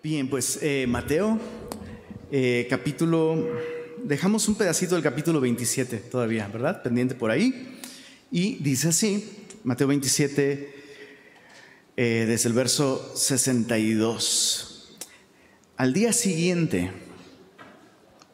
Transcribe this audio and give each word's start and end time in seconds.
Bien, 0.00 0.30
pues 0.30 0.60
eh, 0.62 0.86
Mateo, 0.88 1.40
eh, 2.30 2.68
capítulo, 2.70 3.48
dejamos 4.04 4.46
un 4.46 4.54
pedacito 4.54 4.94
del 4.94 5.02
capítulo 5.02 5.40
27 5.40 5.96
todavía, 5.96 6.46
¿verdad? 6.46 6.84
Pendiente 6.84 7.16
por 7.16 7.32
ahí. 7.32 7.80
Y 8.30 8.62
dice 8.62 8.90
así, 8.90 9.28
Mateo 9.64 9.88
27, 9.88 10.74
eh, 11.96 12.24
desde 12.28 12.48
el 12.48 12.54
verso 12.54 13.12
62. 13.16 14.96
Al 15.76 15.92
día 15.92 16.12
siguiente, 16.12 16.92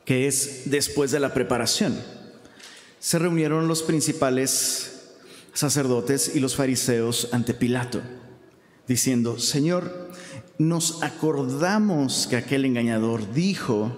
que 0.05 0.27
es 0.27 0.65
después 0.67 1.13
de 1.13 1.21
la 1.21 1.33
preparación, 1.33 1.99
se 2.99 3.19
reunieron 3.19 3.69
los 3.69 3.83
principales 3.83 5.15
sacerdotes 5.55 6.33
y 6.35 6.41
los 6.41 6.57
fariseos 6.57 7.31
ante 7.33 7.55
Pilato, 7.55 8.03
diciendo, 8.87 9.39
Señor, 9.39 10.13
nos 10.59 11.03
acordamos 11.03 12.27
que 12.29 12.37
aquel 12.37 12.65
engañador 12.65 13.33
dijo, 13.33 13.93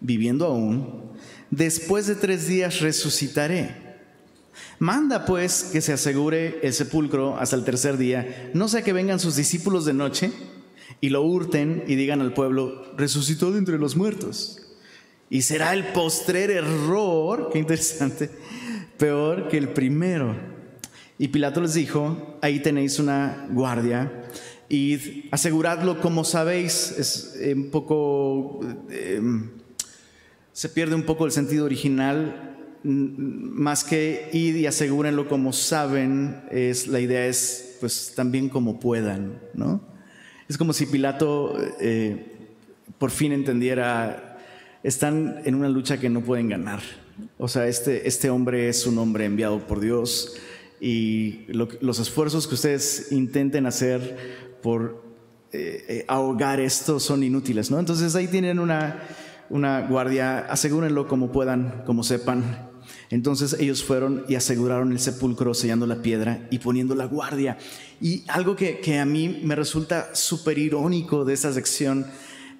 viviendo 0.00 0.46
aún, 0.46 1.10
después 1.50 2.06
de 2.06 2.14
tres 2.14 2.48
días 2.48 2.80
resucitaré. 2.80 3.82
Manda 4.78 5.24
pues 5.24 5.70
que 5.72 5.80
se 5.80 5.92
asegure 5.92 6.60
el 6.62 6.72
sepulcro 6.72 7.36
hasta 7.38 7.56
el 7.56 7.64
tercer 7.64 7.96
día, 7.96 8.50
no 8.54 8.68
sea 8.68 8.82
que 8.82 8.92
vengan 8.92 9.20
sus 9.20 9.36
discípulos 9.36 9.84
de 9.84 9.94
noche 9.94 10.32
y 11.00 11.10
lo 11.10 11.22
hurten 11.22 11.84
y 11.86 11.94
digan 11.94 12.20
al 12.20 12.34
pueblo, 12.34 12.92
resucitó 12.96 13.52
de 13.52 13.58
entre 13.58 13.78
los 13.78 13.96
muertos. 13.96 14.60
Y 15.30 15.42
será 15.42 15.72
el 15.72 15.84
postrer 15.88 16.50
error, 16.50 17.50
qué 17.52 17.58
interesante, 17.58 18.30
peor 18.98 19.48
que 19.48 19.58
el 19.58 19.70
primero. 19.70 20.36
Y 21.18 21.28
Pilato 21.28 21.60
les 21.60 21.74
dijo, 21.74 22.38
ahí 22.42 22.60
tenéis 22.60 22.98
una 22.98 23.46
guardia 23.50 24.24
y 24.68 25.28
aseguradlo 25.30 26.00
como 26.00 26.24
sabéis. 26.24 26.94
Es 26.98 27.36
eh, 27.40 27.54
un 27.54 27.70
poco, 27.70 28.60
em, 28.90 29.50
se 30.52 30.68
pierde 30.68 30.94
un 30.94 31.04
poco 31.04 31.26
el 31.26 31.32
sentido 31.32 31.64
original. 31.64 32.50
Más 32.82 33.82
que 33.82 34.28
id 34.32 34.56
y 34.56 34.66
asegúrenlo 34.66 35.28
como 35.28 35.52
saben, 35.52 36.42
es, 36.50 36.86
la 36.86 37.00
idea 37.00 37.26
es 37.26 37.76
pues 37.80 38.12
también 38.14 38.48
como 38.50 38.78
puedan, 38.78 39.40
¿no? 39.54 39.80
Es 40.48 40.58
como 40.58 40.74
si 40.74 40.84
Pilato 40.84 41.56
eh, 41.80 42.34
por 42.98 43.10
fin 43.10 43.32
entendiera, 43.32 44.38
están 44.82 45.40
en 45.44 45.54
una 45.54 45.68
lucha 45.68 45.98
que 45.98 46.08
no 46.08 46.22
pueden 46.22 46.48
ganar. 46.48 46.80
O 47.38 47.48
sea, 47.48 47.66
este, 47.68 48.06
este 48.08 48.30
hombre 48.30 48.68
es 48.68 48.86
un 48.86 48.98
hombre 48.98 49.24
enviado 49.24 49.66
por 49.66 49.80
Dios 49.80 50.36
y 50.80 51.46
los 51.48 51.98
esfuerzos 51.98 52.46
que 52.46 52.54
ustedes 52.54 53.12
intenten 53.12 53.66
hacer 53.66 54.53
por 54.64 55.04
eh, 55.52 55.84
eh, 55.88 56.04
ahogar 56.08 56.58
esto 56.58 56.98
son 56.98 57.22
inútiles, 57.22 57.70
¿no? 57.70 57.78
Entonces 57.78 58.14
ahí 58.14 58.28
tienen 58.28 58.58
una, 58.58 59.02
una 59.50 59.86
guardia, 59.86 60.38
asegúrenlo 60.38 61.06
como 61.06 61.30
puedan, 61.30 61.82
como 61.84 62.02
sepan. 62.02 62.70
Entonces 63.10 63.54
ellos 63.60 63.84
fueron 63.84 64.24
y 64.26 64.36
aseguraron 64.36 64.90
el 64.90 65.00
sepulcro 65.00 65.52
sellando 65.52 65.86
la 65.86 66.00
piedra 66.00 66.48
y 66.50 66.60
poniendo 66.60 66.94
la 66.94 67.04
guardia. 67.04 67.58
Y 68.00 68.24
algo 68.26 68.56
que, 68.56 68.80
que 68.80 68.98
a 68.98 69.04
mí 69.04 69.42
me 69.44 69.54
resulta 69.54 70.14
súper 70.14 70.56
irónico 70.56 71.26
de 71.26 71.34
esa 71.34 71.52
sección 71.52 72.06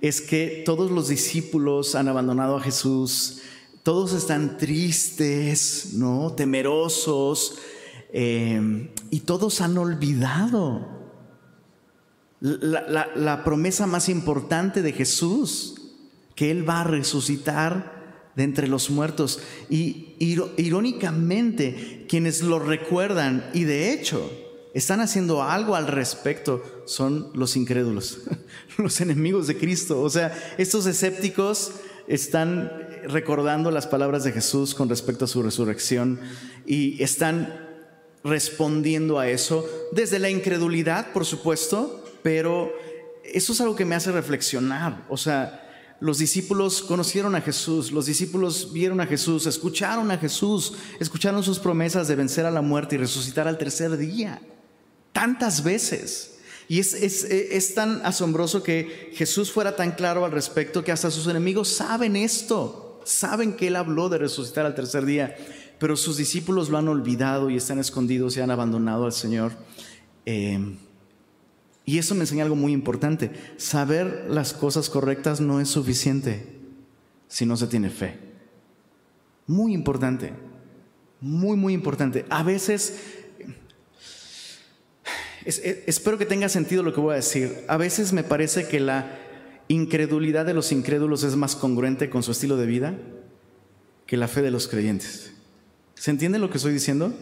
es 0.02 0.20
que 0.20 0.62
todos 0.66 0.90
los 0.90 1.08
discípulos 1.08 1.94
han 1.94 2.08
abandonado 2.08 2.58
a 2.58 2.60
Jesús, 2.60 3.40
todos 3.82 4.12
están 4.12 4.58
tristes, 4.58 5.94
¿no? 5.94 6.34
Temerosos, 6.34 7.56
eh, 8.12 8.90
y 9.10 9.20
todos 9.20 9.62
han 9.62 9.78
olvidado 9.78 10.93
la, 12.44 13.42
promesa 13.42 13.86
más 13.86 14.10
importante 14.10 14.82
de 14.82 14.92
Jesús, 14.92 15.76
que 16.34 16.50
Él 16.50 16.68
va 16.68 16.82
a 16.82 16.84
resucitar 16.84 18.30
de 18.36 18.42
entre 18.42 18.68
los 18.68 18.90
muertos. 18.90 19.40
Y 19.70 20.14
irónicamente, 20.18 22.04
quienes 22.06 22.42
lo 22.42 22.58
recuerdan 22.58 23.48
y 23.54 23.64
de 23.64 23.92
hecho 23.92 24.30
están 24.74 25.00
haciendo 25.00 25.42
algo 25.42 25.74
al 25.74 25.86
respecto 25.86 26.62
son 26.84 27.30
los 27.32 27.56
incrédulos, 27.56 28.22
los 28.76 29.00
enemigos 29.00 29.46
de 29.46 29.56
Cristo. 29.56 30.02
O 30.02 30.10
sea, 30.10 30.36
estos 30.58 30.84
escépticos 30.84 31.72
están 32.08 32.70
recordando 33.04 33.70
las 33.70 33.86
palabras 33.86 34.22
de 34.24 34.32
Jesús 34.32 34.74
con 34.74 34.90
respecto 34.90 35.24
a 35.24 35.28
su 35.28 35.42
resurrección 35.42 36.20
y 36.66 37.02
están 37.02 37.70
respondiendo 38.22 39.18
a 39.18 39.28
eso 39.30 39.66
desde 39.92 40.18
la 40.18 40.28
incredulidad, 40.28 41.12
por 41.12 41.24
supuesto, 41.24 42.03
pero 42.24 42.72
eso 43.22 43.52
es 43.52 43.60
algo 43.60 43.76
que 43.76 43.84
me 43.84 43.94
hace 43.94 44.10
reflexionar. 44.10 45.04
O 45.10 45.18
sea, 45.18 45.60
los 46.00 46.16
discípulos 46.16 46.80
conocieron 46.80 47.34
a 47.34 47.42
Jesús, 47.42 47.92
los 47.92 48.06
discípulos 48.06 48.72
vieron 48.72 49.02
a 49.02 49.06
Jesús, 49.06 49.44
escucharon 49.44 50.10
a 50.10 50.16
Jesús, 50.16 50.72
escucharon 50.98 51.42
sus 51.42 51.58
promesas 51.58 52.08
de 52.08 52.16
vencer 52.16 52.46
a 52.46 52.50
la 52.50 52.62
muerte 52.62 52.94
y 52.94 52.98
resucitar 52.98 53.46
al 53.46 53.58
tercer 53.58 53.98
día. 53.98 54.40
Tantas 55.12 55.62
veces. 55.62 56.38
Y 56.66 56.80
es, 56.80 57.74
tan 57.74 58.00
asombroso 58.06 58.62
que 58.62 59.10
Jesús 59.12 59.52
fuera 59.52 59.76
tan 59.76 59.92
claro 59.92 60.24
al 60.24 60.32
respecto 60.32 60.82
que 60.82 60.92
hasta 60.92 61.10
sus 61.10 61.26
enemigos 61.26 61.68
saben 61.68 62.16
esto, 62.16 63.02
saben 63.04 63.52
que 63.52 63.66
Él 63.66 63.76
habló 63.76 64.08
de 64.08 64.16
resucitar 64.16 64.64
al 64.64 64.74
tercer 64.74 65.04
día, 65.04 65.36
pero 65.78 65.94
sus 65.94 66.16
discípulos 66.16 66.70
lo 66.70 66.78
han 66.78 66.88
olvidado 66.88 67.50
y 67.50 67.58
están 67.58 67.80
escondidos 67.80 68.34
y 68.38 68.40
han 68.40 68.50
abandonado 68.50 69.04
al 69.04 69.12
Señor. 69.12 69.52
Eh, 70.24 70.78
y 71.86 71.98
eso 71.98 72.14
me 72.14 72.22
enseña 72.22 72.44
algo 72.44 72.56
muy 72.56 72.72
importante. 72.72 73.30
Saber 73.56 74.26
las 74.28 74.52
cosas 74.52 74.88
correctas 74.88 75.40
no 75.40 75.60
es 75.60 75.68
suficiente 75.68 76.46
si 77.28 77.44
no 77.44 77.56
se 77.56 77.66
tiene 77.66 77.90
fe. 77.90 78.18
Muy 79.46 79.74
importante. 79.74 80.32
Muy, 81.20 81.56
muy 81.56 81.74
importante. 81.74 82.24
A 82.30 82.42
veces, 82.42 82.96
espero 85.44 86.16
que 86.16 86.26
tenga 86.26 86.48
sentido 86.48 86.82
lo 86.82 86.94
que 86.94 87.00
voy 87.00 87.12
a 87.12 87.16
decir. 87.16 87.64
A 87.68 87.76
veces 87.76 88.12
me 88.12 88.24
parece 88.24 88.66
que 88.66 88.80
la 88.80 89.18
incredulidad 89.68 90.46
de 90.46 90.54
los 90.54 90.72
incrédulos 90.72 91.22
es 91.22 91.36
más 91.36 91.56
congruente 91.56 92.08
con 92.08 92.22
su 92.22 92.32
estilo 92.32 92.56
de 92.56 92.66
vida 92.66 92.94
que 94.06 94.16
la 94.16 94.28
fe 94.28 94.42
de 94.42 94.50
los 94.50 94.68
creyentes. 94.68 95.32
¿Se 95.94 96.10
entiende 96.10 96.38
lo 96.38 96.50
que 96.50 96.58
estoy 96.58 96.72
diciendo? 96.72 97.14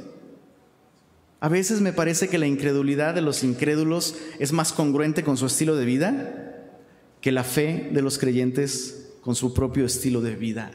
A 1.43 1.49
veces 1.49 1.81
me 1.81 1.93
parece 1.93 2.29
que 2.29 2.39
la 2.39 2.47
incredulidad 2.47 3.17
de 3.17 3.21
los 3.21 3.43
incrédulos 3.43 4.15
es 4.39 4.53
más 4.53 4.73
congruente 4.73 5.25
con 5.25 5.37
su 5.37 5.47
estilo 5.47 5.75
de 5.75 5.85
vida 5.85 6.71
que 7.21 7.33
la 7.33 7.43
fe 7.43 7.91
de 7.93 8.01
los 8.01 8.17
creyentes 8.19 9.09
con 9.23 9.35
su 9.35 9.53
propio 9.53 9.85
estilo 9.85 10.21
de 10.21 10.37
vida. 10.37 10.71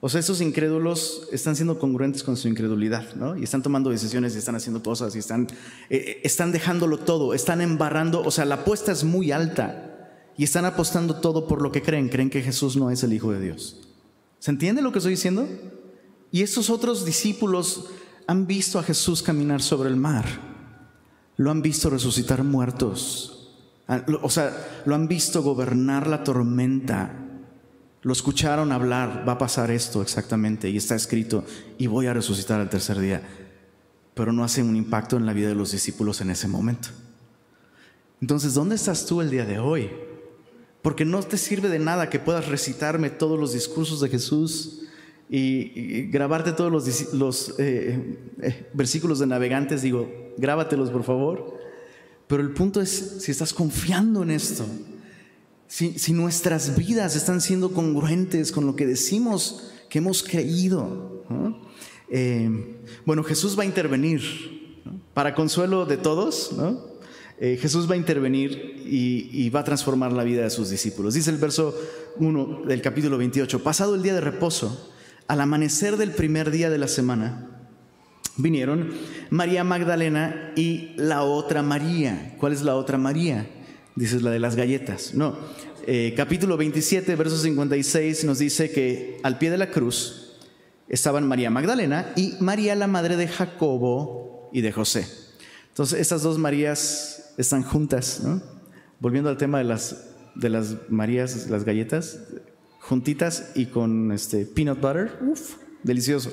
O 0.00 0.08
sea, 0.08 0.18
esos 0.18 0.40
incrédulos 0.40 1.28
están 1.30 1.54
siendo 1.54 1.78
congruentes 1.78 2.24
con 2.24 2.36
su 2.36 2.48
incredulidad, 2.48 3.14
¿no? 3.14 3.36
Y 3.38 3.44
están 3.44 3.62
tomando 3.62 3.88
decisiones 3.90 4.34
y 4.34 4.38
están 4.38 4.56
haciendo 4.56 4.82
cosas 4.82 5.14
y 5.14 5.20
están, 5.20 5.42
eh, 5.88 5.96
eh, 5.98 6.20
están 6.24 6.50
dejándolo 6.50 6.98
todo, 6.98 7.32
están 7.32 7.60
embarrando, 7.60 8.22
o 8.22 8.32
sea, 8.32 8.44
la 8.44 8.56
apuesta 8.56 8.90
es 8.90 9.04
muy 9.04 9.30
alta 9.30 10.10
y 10.36 10.42
están 10.42 10.64
apostando 10.64 11.20
todo 11.20 11.46
por 11.46 11.62
lo 11.62 11.70
que 11.70 11.82
creen, 11.82 12.08
creen 12.08 12.30
que 12.30 12.42
Jesús 12.42 12.76
no 12.76 12.90
es 12.90 13.04
el 13.04 13.12
Hijo 13.12 13.30
de 13.30 13.40
Dios. 13.40 13.88
¿Se 14.40 14.50
entiende 14.50 14.82
lo 14.82 14.90
que 14.90 14.98
estoy 14.98 15.12
diciendo? 15.12 15.48
Y 16.32 16.42
esos 16.42 16.70
otros 16.70 17.04
discípulos 17.04 17.88
han 18.26 18.46
visto 18.46 18.78
a 18.78 18.82
Jesús 18.82 19.22
caminar 19.22 19.62
sobre 19.62 19.88
el 19.88 19.96
mar, 19.96 20.24
lo 21.36 21.50
han 21.50 21.62
visto 21.62 21.90
resucitar 21.90 22.42
muertos, 22.42 23.52
o 24.22 24.30
sea, 24.30 24.82
lo 24.84 24.94
han 24.94 25.06
visto 25.06 25.42
gobernar 25.42 26.06
la 26.06 26.24
tormenta, 26.24 27.12
lo 28.02 28.12
escucharon 28.12 28.72
hablar, 28.72 29.24
va 29.28 29.32
a 29.32 29.38
pasar 29.38 29.70
esto 29.70 30.02
exactamente, 30.02 30.68
y 30.68 30.76
está 30.76 30.94
escrito, 30.94 31.44
y 31.78 31.86
voy 31.86 32.06
a 32.06 32.14
resucitar 32.14 32.60
al 32.60 32.70
tercer 32.70 32.98
día, 32.98 33.22
pero 34.14 34.32
no 34.32 34.44
hace 34.44 34.62
un 34.62 34.76
impacto 34.76 35.16
en 35.16 35.26
la 35.26 35.32
vida 35.32 35.48
de 35.48 35.54
los 35.54 35.72
discípulos 35.72 36.20
en 36.20 36.30
ese 36.30 36.48
momento. 36.48 36.88
Entonces, 38.20 38.54
¿dónde 38.54 38.76
estás 38.76 39.06
tú 39.06 39.20
el 39.20 39.30
día 39.30 39.44
de 39.44 39.58
hoy? 39.58 39.90
Porque 40.82 41.04
no 41.04 41.22
te 41.22 41.36
sirve 41.36 41.68
de 41.68 41.78
nada 41.78 42.08
que 42.08 42.18
puedas 42.18 42.48
recitarme 42.48 43.10
todos 43.10 43.38
los 43.38 43.52
discursos 43.52 44.00
de 44.00 44.08
Jesús, 44.08 44.85
y, 45.28 46.02
grabarte 46.10 46.52
todos 46.52 46.72
los, 47.12 47.54
eh, 47.58 48.18
eh, 48.40 48.66
versículos 48.72 49.18
de 49.18 49.26
navegantes, 49.26 49.82
digo, 49.82 50.08
grábatelos 50.36 50.90
por 50.90 51.02
favor. 51.02 51.58
Pero 52.26 52.42
el 52.42 52.50
punto 52.50 52.80
es 52.80 53.16
si 53.20 53.30
estás 53.30 53.52
confiando 53.52 54.22
en 54.22 54.30
esto, 54.30 54.66
si, 55.68 56.12
nuestras 56.12 56.76
vidas 56.76 57.16
están 57.16 57.40
siendo 57.40 57.72
congruentes 57.72 58.52
con 58.52 58.66
lo 58.66 58.76
que 58.76 58.86
decimos 58.86 59.72
que 59.88 59.98
hemos 59.98 60.22
creído. 60.22 61.24
Eh, 62.08 62.78
bueno, 63.04 63.22
Jesús 63.22 63.58
va 63.58 63.62
a 63.62 63.66
intervenir 63.66 64.82
para 65.14 65.34
consuelo 65.34 65.86
de 65.86 65.96
todos, 65.96 66.52
Jesús 67.38 67.88
va 67.88 67.94
a 67.94 67.96
intervenir 67.96 68.82
y, 68.86 69.28
y, 69.32 69.50
va 69.50 69.60
a 69.60 69.64
transformar 69.64 70.12
la 70.12 70.24
vida 70.24 70.42
de 70.42 70.50
sus 70.50 70.70
discípulos. 70.70 71.14
Dice 71.14 71.30
el 71.30 71.36
verso 71.36 71.74
1 72.16 72.62
del 72.66 72.80
capítulo 72.80 73.18
28, 73.18 73.62
pasado 73.62 73.94
el 73.94 74.02
día 74.02 74.14
de 74.14 74.20
reposo, 74.20 74.94
al 75.28 75.40
amanecer 75.40 75.96
del 75.96 76.12
primer 76.12 76.50
día 76.50 76.70
de 76.70 76.78
la 76.78 76.88
semana, 76.88 77.50
vinieron 78.36 78.90
María 79.30 79.64
Magdalena 79.64 80.52
y 80.56 80.92
la 80.96 81.22
otra 81.22 81.62
María. 81.62 82.36
¿Cuál 82.38 82.52
es 82.52 82.62
la 82.62 82.74
otra 82.76 82.98
María? 82.98 83.48
Dices 83.94 84.22
la 84.22 84.30
de 84.30 84.38
las 84.38 84.56
galletas. 84.56 85.14
No. 85.14 85.36
Eh, 85.86 86.14
capítulo 86.16 86.56
27, 86.56 87.14
verso 87.14 87.38
56 87.38 88.24
nos 88.24 88.38
dice 88.38 88.70
que 88.70 89.18
al 89.22 89.38
pie 89.38 89.50
de 89.50 89.58
la 89.58 89.70
cruz 89.70 90.32
estaban 90.88 91.26
María 91.26 91.50
Magdalena 91.50 92.12
y 92.16 92.34
María 92.40 92.74
la 92.74 92.86
madre 92.86 93.16
de 93.16 93.28
Jacobo 93.28 94.50
y 94.52 94.60
de 94.60 94.72
José. 94.72 95.06
Entonces, 95.68 96.00
estas 96.00 96.22
dos 96.22 96.38
Marías 96.38 97.34
están 97.36 97.62
juntas, 97.62 98.20
¿no? 98.22 98.42
Volviendo 98.98 99.28
al 99.28 99.36
tema 99.36 99.58
de 99.58 99.64
las, 99.64 100.08
de 100.34 100.48
las 100.48 100.76
Marías, 100.88 101.48
las 101.50 101.64
galletas, 101.64 102.18
juntitas 102.88 103.50
y 103.56 103.66
con 103.66 104.12
este 104.12 104.46
peanut 104.46 104.80
butter, 104.80 105.18
uff, 105.20 105.56
delicioso. 105.82 106.32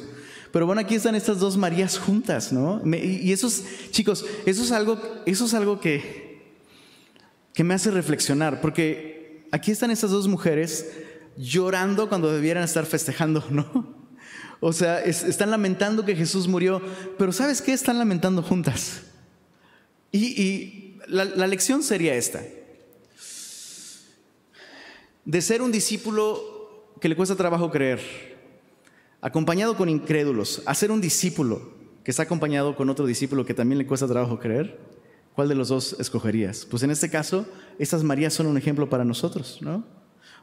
Pero 0.51 0.67
bueno, 0.67 0.81
aquí 0.81 0.93
están 0.93 1.15
estas 1.15 1.39
dos 1.39 1.57
Marías 1.57 1.97
juntas, 1.97 2.53
¿no? 2.53 2.79
y 2.85 3.31
eso 3.31 3.47
es, 3.47 3.63
chicos, 3.89 4.23
eso 4.45 4.63
es 4.63 4.71
algo, 4.71 5.01
eso 5.25 5.45
es 5.45 5.53
algo 5.55 5.79
que, 5.79 6.43
que 7.55 7.63
me 7.63 7.73
hace 7.73 7.89
reflexionar, 7.89 8.61
porque 8.61 9.47
aquí 9.51 9.71
están 9.71 9.89
estas 9.89 10.11
dos 10.11 10.27
mujeres 10.27 10.91
llorando 11.37 12.07
cuando 12.07 12.31
debieran 12.31 12.63
estar 12.63 12.85
festejando, 12.85 13.43
¿no? 13.49 14.03
O 14.59 14.71
sea, 14.73 15.01
están 15.03 15.49
lamentando 15.49 16.05
que 16.05 16.15
Jesús 16.15 16.47
murió, 16.47 16.81
pero 17.17 17.31
¿sabes 17.31 17.61
qué? 17.61 17.73
Están 17.73 17.97
lamentando 17.97 18.43
juntas. 18.43 19.01
Y, 20.11 20.99
la 21.07 21.47
lección 21.47 21.83
sería 21.83 22.15
esta. 22.15 22.41
De 25.25 25.41
ser 25.41 25.61
un 25.61 25.71
discípulo 25.71 26.41
que 26.99 27.09
le 27.09 27.15
cuesta 27.15 27.35
trabajo 27.35 27.71
creer, 27.71 28.01
acompañado 29.21 29.77
con 29.77 29.89
incrédulos, 29.89 30.61
a 30.65 30.75
ser 30.75 30.91
un 30.91 30.99
discípulo 30.99 31.73
que 32.03 32.11
está 32.11 32.23
acompañado 32.23 32.75
con 32.75 32.89
otro 32.89 33.05
discípulo 33.05 33.45
que 33.45 33.53
también 33.53 33.77
le 33.77 33.87
cuesta 33.87 34.07
trabajo 34.07 34.39
creer, 34.39 34.79
¿cuál 35.33 35.47
de 35.47 35.55
los 35.55 35.69
dos 35.69 35.95
escogerías? 35.99 36.65
Pues 36.65 36.83
en 36.83 36.91
este 36.91 37.09
caso, 37.09 37.45
estas 37.79 38.03
Marías 38.03 38.33
son 38.33 38.47
un 38.47 38.57
ejemplo 38.57 38.89
para 38.89 39.05
nosotros, 39.05 39.59
¿no? 39.61 39.85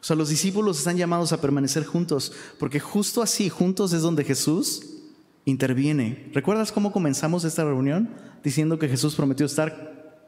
O 0.01 0.03
sea, 0.03 0.17
los 0.17 0.31
discípulos 0.31 0.79
están 0.79 0.97
llamados 0.97 1.33
a 1.33 1.41
permanecer 1.43 1.85
juntos, 1.85 2.33
porque 2.59 2.81
justo 2.81 3.21
así, 3.21 3.51
juntos 3.51 3.93
es 3.93 4.01
donde 4.01 4.25
Jesús 4.25 4.97
interviene. 5.45 6.31
¿Recuerdas 6.33 6.73
cómo 6.73 6.91
comenzamos 6.91 7.45
esta 7.45 7.65
reunión? 7.65 8.09
Diciendo 8.43 8.79
que 8.79 8.89
Jesús 8.89 9.15
prometió 9.15 9.45
estar 9.45 10.27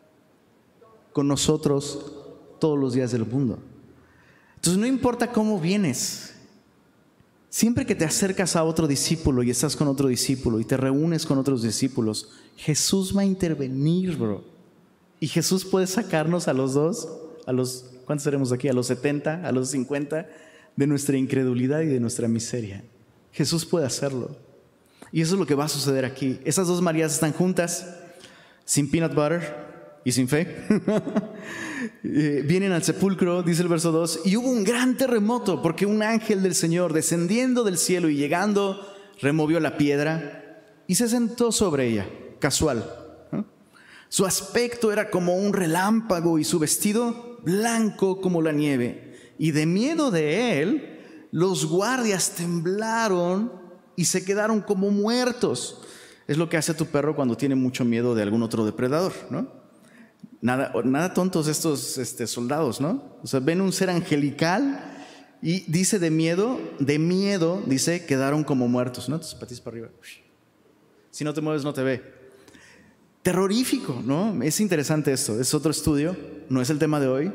con 1.14 1.26
nosotros 1.26 2.12
todos 2.60 2.78
los 2.78 2.92
días 2.92 3.12
del 3.12 3.24
mundo. 3.24 3.58
Entonces 4.62 4.80
no 4.80 4.86
importa 4.86 5.32
cómo 5.32 5.60
vienes, 5.60 6.32
Siempre 7.52 7.84
que 7.84 7.94
te 7.94 8.06
acercas 8.06 8.56
a 8.56 8.64
otro 8.64 8.86
discípulo 8.86 9.42
y 9.42 9.50
estás 9.50 9.76
con 9.76 9.86
otro 9.86 10.08
discípulo 10.08 10.58
y 10.58 10.64
te 10.64 10.78
reúnes 10.78 11.26
con 11.26 11.36
otros 11.36 11.62
discípulos, 11.62 12.30
Jesús 12.56 13.14
va 13.14 13.20
a 13.20 13.26
intervenir, 13.26 14.16
bro. 14.16 14.42
Y 15.20 15.28
Jesús 15.28 15.66
puede 15.66 15.86
sacarnos 15.86 16.48
a 16.48 16.54
los 16.54 16.72
dos, 16.72 17.06
a 17.44 17.52
los, 17.52 17.90
¿cuántos 18.06 18.24
seremos 18.24 18.52
aquí? 18.52 18.68
A 18.68 18.72
los 18.72 18.86
70, 18.86 19.46
a 19.46 19.52
los 19.52 19.68
50, 19.68 20.26
de 20.76 20.86
nuestra 20.86 21.18
incredulidad 21.18 21.82
y 21.82 21.88
de 21.88 22.00
nuestra 22.00 22.26
miseria. 22.26 22.84
Jesús 23.32 23.66
puede 23.66 23.84
hacerlo. 23.84 24.34
Y 25.12 25.20
eso 25.20 25.34
es 25.34 25.38
lo 25.38 25.46
que 25.46 25.54
va 25.54 25.66
a 25.66 25.68
suceder 25.68 26.06
aquí. 26.06 26.40
Esas 26.46 26.68
dos 26.68 26.80
Marías 26.80 27.12
están 27.12 27.34
juntas, 27.34 27.98
sin 28.64 28.90
peanut 28.90 29.14
butter, 29.14 29.72
y 30.04 30.12
sin 30.12 30.26
fe, 30.26 30.56
eh, 32.04 32.42
vienen 32.44 32.72
al 32.72 32.82
sepulcro, 32.82 33.42
dice 33.42 33.62
el 33.62 33.68
verso 33.68 33.92
2, 33.92 34.22
y 34.24 34.36
hubo 34.36 34.48
un 34.50 34.64
gran 34.64 34.96
terremoto 34.96 35.62
porque 35.62 35.86
un 35.86 36.02
ángel 36.02 36.42
del 36.42 36.54
Señor 36.54 36.92
descendiendo 36.92 37.62
del 37.62 37.78
cielo 37.78 38.08
y 38.08 38.16
llegando 38.16 38.84
removió 39.20 39.60
la 39.60 39.76
piedra 39.76 40.64
y 40.88 40.96
se 40.96 41.08
sentó 41.08 41.52
sobre 41.52 41.88
ella, 41.88 42.06
casual. 42.40 42.98
Su 44.08 44.26
aspecto 44.26 44.92
era 44.92 45.10
como 45.10 45.36
un 45.36 45.54
relámpago 45.54 46.38
y 46.38 46.44
su 46.44 46.58
vestido 46.58 47.38
blanco 47.44 48.20
como 48.20 48.42
la 48.42 48.52
nieve. 48.52 49.34
Y 49.38 49.52
de 49.52 49.64
miedo 49.64 50.10
de 50.10 50.60
él, 50.60 51.28
los 51.30 51.64
guardias 51.66 52.34
temblaron 52.36 53.52
y 53.96 54.04
se 54.04 54.22
quedaron 54.24 54.60
como 54.60 54.90
muertos. 54.90 55.80
Es 56.26 56.36
lo 56.36 56.50
que 56.50 56.58
hace 56.58 56.74
tu 56.74 56.86
perro 56.86 57.16
cuando 57.16 57.38
tiene 57.38 57.54
mucho 57.54 57.86
miedo 57.86 58.14
de 58.14 58.22
algún 58.22 58.42
otro 58.42 58.66
depredador, 58.66 59.12
¿no? 59.30 59.61
Nada, 60.42 60.72
nada 60.84 61.14
tontos 61.14 61.46
estos 61.46 61.98
este, 61.98 62.26
soldados, 62.26 62.80
¿no? 62.80 63.16
O 63.22 63.26
sea, 63.28 63.38
ven 63.38 63.60
un 63.60 63.72
ser 63.72 63.88
angelical 63.88 64.92
y 65.40 65.60
dice 65.70 66.00
de 66.00 66.10
miedo, 66.10 66.58
de 66.80 66.98
miedo, 66.98 67.62
dice, 67.64 68.04
quedaron 68.06 68.42
como 68.42 68.66
muertos, 68.66 69.08
¿no? 69.08 69.20
Tus 69.20 69.36
patis 69.36 69.60
para 69.60 69.76
arriba. 69.76 69.90
Si 71.12 71.22
no 71.22 71.32
te 71.32 71.40
mueves, 71.40 71.62
no 71.62 71.72
te 71.72 71.84
ve. 71.84 72.02
Terrorífico, 73.22 74.02
¿no? 74.04 74.42
Es 74.42 74.58
interesante 74.58 75.12
esto, 75.12 75.40
es 75.40 75.54
otro 75.54 75.70
estudio, 75.70 76.16
no 76.48 76.60
es 76.60 76.70
el 76.70 76.80
tema 76.80 76.98
de 76.98 77.06
hoy. 77.06 77.32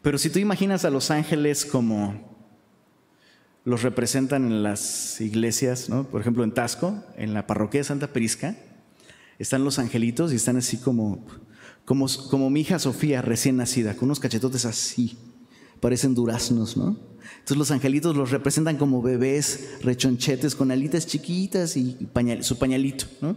Pero 0.00 0.16
si 0.16 0.30
tú 0.30 0.38
imaginas 0.38 0.86
a 0.86 0.90
los 0.90 1.10
ángeles 1.10 1.66
como 1.66 2.36
los 3.64 3.82
representan 3.82 4.46
en 4.46 4.62
las 4.62 5.20
iglesias, 5.20 5.90
¿no? 5.90 6.04
Por 6.04 6.22
ejemplo, 6.22 6.42
en 6.42 6.52
Tasco, 6.54 7.04
en 7.18 7.34
la 7.34 7.46
parroquia 7.46 7.80
de 7.80 7.84
Santa 7.84 8.14
Perisca, 8.14 8.56
están 9.38 9.62
los 9.62 9.78
angelitos 9.78 10.32
y 10.32 10.36
están 10.36 10.56
así 10.56 10.78
como 10.78 11.26
como, 11.86 12.50
mi 12.50 12.60
hija 12.60 12.80
Sofía 12.80 13.22
recién 13.22 13.56
nacida, 13.56 13.94
con 13.94 14.06
unos 14.06 14.18
cachetotes 14.18 14.64
así, 14.66 15.16
parecen 15.80 16.14
duraznos, 16.14 16.76
¿no? 16.76 16.98
Entonces 17.38 17.56
los 17.56 17.70
angelitos 17.70 18.16
los 18.16 18.32
representan 18.32 18.76
como 18.76 19.00
bebés 19.02 19.78
rechonchetes 19.82 20.56
con 20.56 20.72
alitas 20.72 21.06
chiquitas 21.06 21.76
y 21.76 21.96
su 22.40 22.58
pañalito, 22.58 23.06
¿no? 23.20 23.36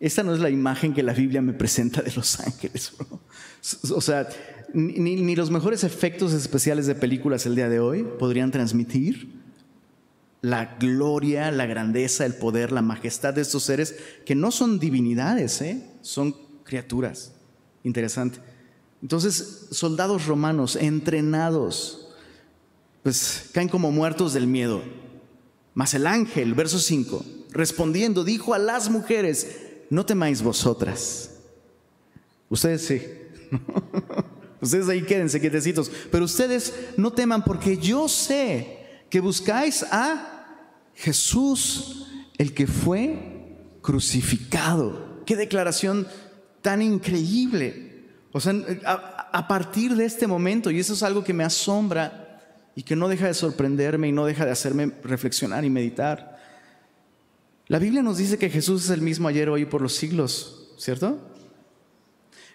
Esta 0.00 0.22
no 0.22 0.34
es 0.34 0.40
la 0.40 0.50
imagen 0.50 0.92
que 0.92 1.02
la 1.02 1.14
Biblia 1.14 1.40
me 1.40 1.54
presenta 1.54 2.02
de 2.02 2.12
los 2.12 2.38
ángeles, 2.46 2.92
O 3.90 4.00
sea, 4.02 4.28
ni, 4.74 5.16
ni, 5.16 5.34
los 5.34 5.50
mejores 5.50 5.82
efectos 5.82 6.34
especiales 6.34 6.86
de 6.86 6.94
películas 6.94 7.46
el 7.46 7.56
día 7.56 7.70
de 7.70 7.80
hoy 7.80 8.06
podrían 8.18 8.50
transmitir 8.50 9.32
la 10.42 10.76
gloria, 10.78 11.50
la 11.50 11.64
grandeza, 11.64 12.26
el 12.26 12.34
poder, 12.34 12.70
la 12.70 12.82
majestad 12.82 13.32
de 13.32 13.40
estos 13.40 13.64
seres 13.64 13.96
que 14.26 14.34
no 14.34 14.50
son 14.50 14.78
divinidades, 14.78 15.62
¿eh? 15.62 15.82
son 16.02 16.36
criaturas. 16.64 17.32
Interesante. 17.84 18.40
Entonces, 19.02 19.68
soldados 19.70 20.26
romanos 20.26 20.76
entrenados, 20.76 22.08
pues 23.02 23.50
caen 23.52 23.68
como 23.68 23.90
muertos 23.90 24.32
del 24.32 24.46
miedo. 24.46 24.82
Mas 25.74 25.94
el 25.94 26.06
ángel, 26.06 26.54
verso 26.54 26.78
5, 26.78 27.24
respondiendo, 27.50 28.24
dijo 28.24 28.54
a 28.54 28.58
las 28.58 28.90
mujeres, 28.90 29.56
no 29.90 30.04
temáis 30.04 30.42
vosotras. 30.42 31.30
Ustedes 32.50 32.84
sí. 32.84 33.02
ustedes 34.60 34.88
ahí 34.88 35.02
quédense 35.02 35.40
quietecitos. 35.40 35.90
Pero 36.10 36.24
ustedes 36.24 36.74
no 36.96 37.12
teman 37.12 37.44
porque 37.44 37.76
yo 37.78 38.08
sé 38.08 38.78
que 39.08 39.20
buscáis 39.20 39.84
a 39.84 40.66
Jesús, 40.94 42.08
el 42.38 42.54
que 42.54 42.66
fue 42.66 43.56
crucificado. 43.80 45.22
Qué 45.24 45.36
declaración 45.36 46.08
tan 46.62 46.82
increíble. 46.82 48.04
O 48.32 48.40
sea, 48.40 48.54
a, 48.84 49.48
partir 49.48 49.96
de 49.96 50.04
este 50.04 50.26
momento, 50.26 50.70
y 50.70 50.78
eso 50.78 50.92
es 50.92 51.02
algo 51.02 51.24
que 51.24 51.32
me 51.32 51.44
asombra 51.44 52.40
y 52.74 52.82
que 52.82 52.94
no 52.94 53.08
deja 53.08 53.26
de 53.26 53.34
sorprenderme 53.34 54.08
y 54.08 54.12
no 54.12 54.26
deja 54.26 54.44
de 54.44 54.52
hacerme 54.52 54.92
reflexionar 55.02 55.64
y 55.64 55.70
meditar. 55.70 56.38
La 57.66 57.78
Biblia 57.78 58.02
nos 58.02 58.18
dice 58.18 58.38
que 58.38 58.50
Jesús 58.50 58.84
es 58.84 58.90
el 58.90 59.02
mismo 59.02 59.28
ayer, 59.28 59.48
hoy 59.48 59.62
y 59.62 59.66
por 59.66 59.82
los 59.82 59.94
siglos, 59.94 60.74
¿cierto? 60.78 61.18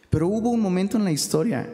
Pero 0.09 0.27
hubo 0.27 0.49
un 0.49 0.59
momento 0.59 0.97
en 0.97 1.03
la 1.03 1.11
historia 1.11 1.69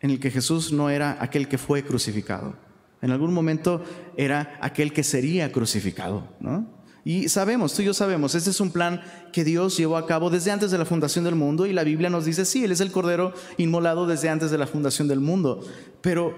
en 0.00 0.10
el 0.10 0.20
que 0.20 0.30
Jesús 0.30 0.72
no 0.72 0.88
era 0.88 1.16
aquel 1.20 1.48
que 1.48 1.58
fue 1.58 1.84
crucificado. 1.84 2.56
En 3.02 3.10
algún 3.10 3.34
momento 3.34 3.82
era 4.16 4.58
aquel 4.60 4.92
que 4.92 5.02
sería 5.02 5.52
crucificado, 5.52 6.28
¿no? 6.40 6.75
Y 7.06 7.28
sabemos, 7.28 7.72
tú 7.72 7.82
y 7.82 7.84
yo 7.84 7.94
sabemos, 7.94 8.34
este 8.34 8.50
es 8.50 8.58
un 8.58 8.72
plan 8.72 9.00
que 9.32 9.44
Dios 9.44 9.76
llevó 9.76 9.96
a 9.96 10.08
cabo 10.08 10.28
desde 10.28 10.50
antes 10.50 10.72
de 10.72 10.78
la 10.78 10.84
fundación 10.84 11.24
del 11.24 11.36
mundo 11.36 11.64
y 11.64 11.72
la 11.72 11.84
Biblia 11.84 12.10
nos 12.10 12.24
dice, 12.24 12.44
sí, 12.44 12.64
Él 12.64 12.72
es 12.72 12.80
el 12.80 12.90
Cordero 12.90 13.32
inmolado 13.58 14.08
desde 14.08 14.28
antes 14.28 14.50
de 14.50 14.58
la 14.58 14.66
fundación 14.66 15.06
del 15.06 15.20
mundo. 15.20 15.64
Pero, 16.00 16.36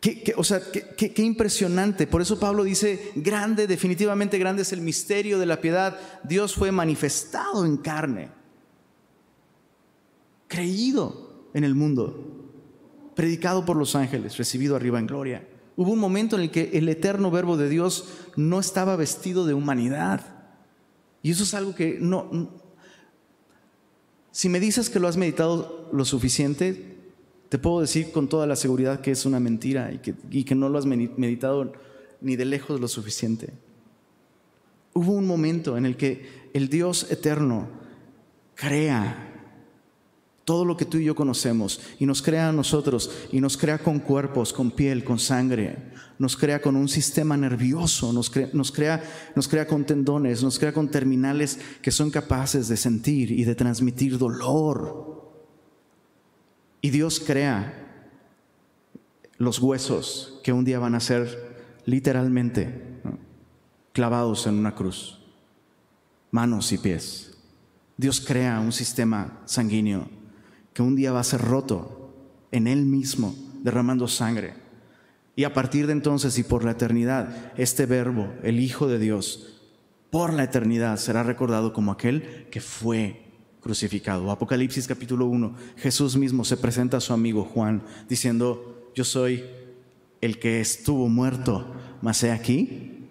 qué, 0.00 0.32
o 0.36 0.44
sea, 0.44 0.60
qué, 0.70 1.12
qué 1.12 1.22
impresionante. 1.22 2.06
Por 2.06 2.22
eso 2.22 2.38
Pablo 2.38 2.62
dice, 2.62 3.10
grande, 3.16 3.66
definitivamente 3.66 4.38
grande 4.38 4.62
es 4.62 4.72
el 4.72 4.82
misterio 4.82 5.40
de 5.40 5.46
la 5.46 5.60
piedad. 5.60 5.98
Dios 6.22 6.54
fue 6.54 6.70
manifestado 6.70 7.66
en 7.66 7.76
carne, 7.76 8.30
creído 10.46 11.48
en 11.54 11.64
el 11.64 11.74
mundo, 11.74 12.52
predicado 13.16 13.64
por 13.64 13.76
los 13.76 13.96
ángeles, 13.96 14.36
recibido 14.36 14.76
arriba 14.76 15.00
en 15.00 15.08
gloria. 15.08 15.48
Hubo 15.76 15.92
un 15.92 15.98
momento 15.98 16.36
en 16.36 16.42
el 16.42 16.50
que 16.50 16.70
el 16.74 16.88
eterno 16.88 17.30
verbo 17.30 17.56
de 17.56 17.68
Dios 17.68 18.08
no 18.36 18.60
estaba 18.60 18.96
vestido 18.96 19.44
de 19.44 19.54
humanidad. 19.54 20.20
Y 21.22 21.30
eso 21.30 21.42
es 21.42 21.54
algo 21.54 21.74
que 21.74 21.98
no... 22.00 22.50
Si 24.30 24.48
me 24.48 24.60
dices 24.60 24.90
que 24.90 24.98
lo 24.98 25.08
has 25.08 25.16
meditado 25.16 25.88
lo 25.92 26.04
suficiente, 26.04 26.96
te 27.48 27.58
puedo 27.58 27.80
decir 27.80 28.10
con 28.10 28.28
toda 28.28 28.46
la 28.46 28.56
seguridad 28.56 29.00
que 29.00 29.12
es 29.12 29.26
una 29.26 29.38
mentira 29.38 29.92
y 29.92 29.98
que, 29.98 30.14
y 30.30 30.44
que 30.44 30.54
no 30.54 30.68
lo 30.68 30.78
has 30.78 30.86
meditado 30.86 31.72
ni 32.20 32.36
de 32.36 32.44
lejos 32.44 32.80
lo 32.80 32.88
suficiente. 32.88 33.52
Hubo 34.92 35.12
un 35.12 35.26
momento 35.26 35.76
en 35.76 35.86
el 35.86 35.96
que 35.96 36.50
el 36.52 36.68
Dios 36.68 37.10
eterno 37.10 37.68
crea 38.54 39.33
todo 40.44 40.64
lo 40.64 40.76
que 40.76 40.84
tú 40.84 40.98
y 40.98 41.04
yo 41.04 41.14
conocemos, 41.14 41.80
y 41.98 42.06
nos 42.06 42.20
crea 42.20 42.50
a 42.50 42.52
nosotros, 42.52 43.10
y 43.32 43.40
nos 43.40 43.56
crea 43.56 43.78
con 43.78 43.98
cuerpos, 43.98 44.52
con 44.52 44.70
piel, 44.70 45.02
con 45.02 45.18
sangre, 45.18 45.92
nos 46.18 46.36
crea 46.36 46.60
con 46.60 46.76
un 46.76 46.88
sistema 46.88 47.36
nervioso, 47.36 48.12
nos 48.12 48.28
crea, 48.28 48.50
nos 48.52 48.70
crea, 48.70 49.02
nos 49.34 49.48
crea 49.48 49.66
con 49.66 49.84
tendones, 49.84 50.42
nos 50.42 50.58
crea 50.58 50.72
con 50.72 50.88
terminales 50.88 51.58
que 51.80 51.90
son 51.90 52.10
capaces 52.10 52.68
de 52.68 52.76
sentir 52.76 53.32
y 53.32 53.44
de 53.44 53.54
transmitir 53.54 54.18
dolor. 54.18 55.32
Y 56.82 56.90
Dios 56.90 57.20
crea 57.20 57.80
los 59.38 59.58
huesos 59.58 60.40
que 60.44 60.52
un 60.52 60.64
día 60.64 60.78
van 60.78 60.94
a 60.94 61.00
ser 61.00 61.54
literalmente 61.86 63.00
clavados 63.92 64.46
en 64.46 64.54
una 64.54 64.74
cruz, 64.74 65.20
manos 66.30 66.70
y 66.72 66.78
pies. 66.78 67.38
Dios 67.96 68.20
crea 68.20 68.60
un 68.60 68.72
sistema 68.72 69.40
sanguíneo 69.46 70.13
que 70.74 70.82
un 70.82 70.96
día 70.96 71.12
va 71.12 71.20
a 71.20 71.24
ser 71.24 71.40
roto 71.40 72.12
en 72.50 72.66
Él 72.66 72.84
mismo, 72.84 73.34
derramando 73.62 74.06
sangre. 74.08 74.54
Y 75.36 75.44
a 75.44 75.54
partir 75.54 75.86
de 75.86 75.92
entonces 75.92 76.38
y 76.38 76.42
por 76.42 76.64
la 76.64 76.72
eternidad, 76.72 77.52
este 77.56 77.86
verbo, 77.86 78.32
el 78.42 78.60
Hijo 78.60 78.86
de 78.86 78.98
Dios, 78.98 79.62
por 80.10 80.32
la 80.32 80.44
eternidad 80.44 80.96
será 80.98 81.22
recordado 81.22 81.72
como 81.72 81.90
aquel 81.90 82.46
que 82.50 82.60
fue 82.60 83.22
crucificado. 83.60 84.30
Apocalipsis 84.30 84.86
capítulo 84.86 85.26
1, 85.26 85.54
Jesús 85.76 86.16
mismo 86.16 86.44
se 86.44 86.56
presenta 86.56 86.98
a 86.98 87.00
su 87.00 87.12
amigo 87.12 87.44
Juan 87.44 87.82
diciendo, 88.08 88.90
yo 88.94 89.04
soy 89.04 89.44
el 90.20 90.38
que 90.38 90.60
estuvo 90.60 91.08
muerto, 91.08 91.66
mas 92.02 92.22
he 92.22 92.30
aquí 92.30 93.08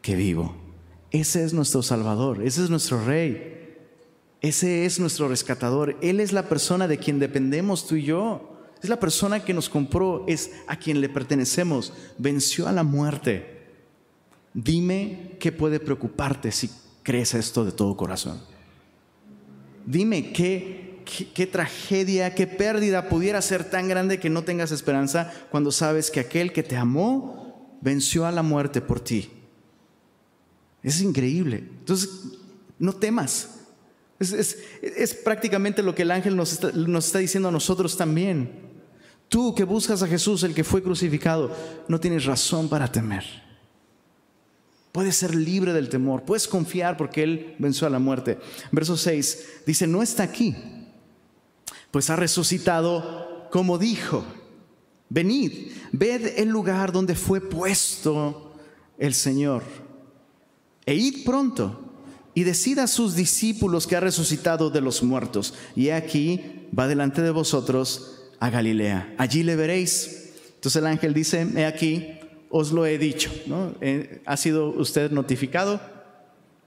que 0.00 0.16
vivo. 0.16 0.54
Ese 1.10 1.44
es 1.44 1.52
nuestro 1.52 1.82
Salvador, 1.82 2.42
ese 2.42 2.62
es 2.62 2.70
nuestro 2.70 3.04
Rey. 3.04 3.55
Ese 4.46 4.84
es 4.84 5.00
nuestro 5.00 5.26
rescatador. 5.26 5.96
Él 6.02 6.20
es 6.20 6.32
la 6.32 6.48
persona 6.48 6.86
de 6.86 6.98
quien 6.98 7.18
dependemos 7.18 7.84
tú 7.84 7.96
y 7.96 8.04
yo. 8.04 8.56
Es 8.80 8.88
la 8.88 9.00
persona 9.00 9.40
que 9.44 9.52
nos 9.52 9.68
compró, 9.68 10.24
es 10.28 10.52
a 10.68 10.76
quien 10.76 11.00
le 11.00 11.08
pertenecemos. 11.08 11.92
Venció 12.16 12.68
a 12.68 12.72
la 12.72 12.84
muerte. 12.84 13.72
Dime 14.54 15.32
qué 15.40 15.50
puede 15.50 15.80
preocuparte 15.80 16.52
si 16.52 16.70
crees 17.02 17.34
esto 17.34 17.64
de 17.64 17.72
todo 17.72 17.96
corazón. 17.96 18.40
Dime 19.84 20.32
qué, 20.32 21.02
qué, 21.34 21.46
tragedia, 21.48 22.32
qué 22.36 22.46
pérdida 22.46 23.08
pudiera 23.08 23.42
ser 23.42 23.68
tan 23.68 23.88
grande 23.88 24.20
que 24.20 24.30
no 24.30 24.44
tengas 24.44 24.70
esperanza 24.70 25.32
cuando 25.50 25.72
sabes 25.72 26.08
que 26.08 26.20
aquel 26.20 26.52
que 26.52 26.62
te 26.62 26.76
amó 26.76 27.76
venció 27.80 28.24
a 28.24 28.30
la 28.30 28.44
muerte 28.44 28.80
por 28.80 29.00
ti. 29.00 29.28
Es 30.84 31.00
increíble. 31.00 31.64
Entonces, 31.80 32.08
no 32.78 32.92
temas. 32.92 33.55
Es, 34.18 35.14
prácticamente 35.24 35.82
lo 35.82 35.94
que 35.94 36.02
el 36.02 36.10
ángel 36.10 36.36
nos 36.36 36.52
está, 36.52 36.72
nos 36.72 37.06
está 37.06 37.18
diciendo 37.18 37.48
a 37.48 37.52
nosotros 37.52 37.96
también. 37.96 38.66
Tú 39.28 39.54
que 39.54 39.64
buscas 39.64 40.02
a 40.02 40.06
Jesús, 40.06 40.42
el 40.42 40.54
que 40.54 40.64
fue 40.64 40.82
crucificado, 40.82 41.54
no 41.88 42.00
tienes 42.00 42.24
razón 42.24 42.68
para 42.68 42.90
temer. 42.90 43.24
Puedes 44.92 45.16
ser 45.16 45.34
libre 45.34 45.72
del 45.74 45.90
temor, 45.90 46.22
puedes 46.22 46.48
confiar 46.48 46.96
porque 46.96 47.22
Él 47.22 47.54
venció 47.58 47.86
a 47.86 47.90
la 47.90 47.98
muerte. 47.98 48.38
Verso 48.72 48.96
6 48.96 49.62
dice, 49.66 49.86
no 49.86 50.02
está 50.02 50.22
aquí, 50.22 50.56
pues 51.90 52.08
ha 52.08 52.16
resucitado 52.16 53.48
como 53.50 53.76
dijo. 53.76 54.24
Venid, 55.08 55.72
ved 55.92 56.38
el 56.38 56.48
lugar 56.48 56.92
donde 56.92 57.14
fue 57.14 57.40
puesto 57.40 58.54
el 58.98 59.14
Señor 59.14 59.62
e 60.86 60.94
id 60.94 61.24
pronto 61.24 61.85
y 62.36 62.44
decida 62.44 62.82
a 62.82 62.86
sus 62.86 63.14
discípulos 63.14 63.86
que 63.86 63.96
ha 63.96 64.00
resucitado 64.00 64.68
de 64.68 64.82
los 64.82 65.02
muertos. 65.02 65.54
Y 65.74 65.88
aquí 65.88 66.68
va 66.78 66.86
delante 66.86 67.22
de 67.22 67.30
vosotros 67.30 68.28
a 68.38 68.50
Galilea. 68.50 69.14
Allí 69.16 69.42
le 69.42 69.56
veréis. 69.56 70.34
Entonces 70.54 70.76
el 70.76 70.86
ángel 70.86 71.14
dice, 71.14 71.48
he 71.56 71.64
aquí, 71.64 72.18
os 72.50 72.72
lo 72.72 72.84
he 72.84 72.98
dicho. 72.98 73.32
Eh, 73.80 74.20
ha 74.26 74.36
sido 74.36 74.68
usted 74.68 75.10
notificado. 75.12 75.80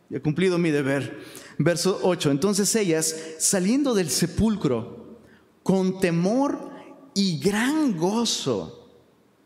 he 0.09 0.19
cumplido 0.19 0.57
mi 0.57 0.71
deber. 0.71 1.19
Verso 1.59 1.99
8. 2.01 2.31
Entonces 2.31 2.75
ellas, 2.75 3.15
saliendo 3.37 3.93
del 3.93 4.09
sepulcro, 4.09 5.19
con 5.61 5.99
temor 5.99 6.71
y 7.13 7.37
gran 7.37 7.95
gozo, 7.95 8.89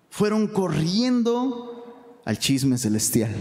fueron 0.09 0.47
corriendo 0.47 2.21
al 2.23 2.39
chisme 2.39 2.77
celestial 2.77 3.35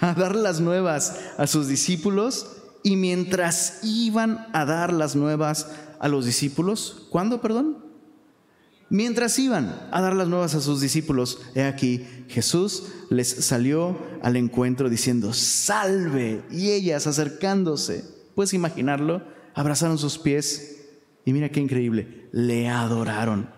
a 0.00 0.14
dar 0.14 0.36
las 0.36 0.60
nuevas 0.60 1.18
a 1.38 1.46
sus 1.46 1.68
discípulos 1.68 2.56
y 2.82 2.96
mientras 2.96 3.80
iban 3.82 4.46
a 4.52 4.64
dar 4.64 4.92
las 4.92 5.16
nuevas 5.16 5.68
a 5.98 6.08
los 6.08 6.24
discípulos, 6.24 7.06
¿cuándo, 7.10 7.40
perdón? 7.40 7.90
Mientras 8.88 9.38
iban 9.38 9.88
a 9.92 10.00
dar 10.00 10.16
las 10.16 10.26
nuevas 10.26 10.54
a 10.56 10.60
sus 10.60 10.80
discípulos, 10.80 11.40
he 11.54 11.62
aquí, 11.62 12.04
Jesús 12.28 12.84
les 13.08 13.28
salió 13.28 13.96
al 14.22 14.36
encuentro 14.36 14.88
diciendo, 14.90 15.32
salve, 15.32 16.42
y 16.50 16.70
ellas 16.70 17.06
acercándose, 17.06 18.04
puedes 18.34 18.52
imaginarlo, 18.52 19.22
abrazaron 19.54 19.98
sus 19.98 20.18
pies 20.18 20.88
y 21.24 21.32
mira 21.32 21.50
qué 21.50 21.60
increíble, 21.60 22.28
le 22.32 22.68
adoraron. 22.68 23.50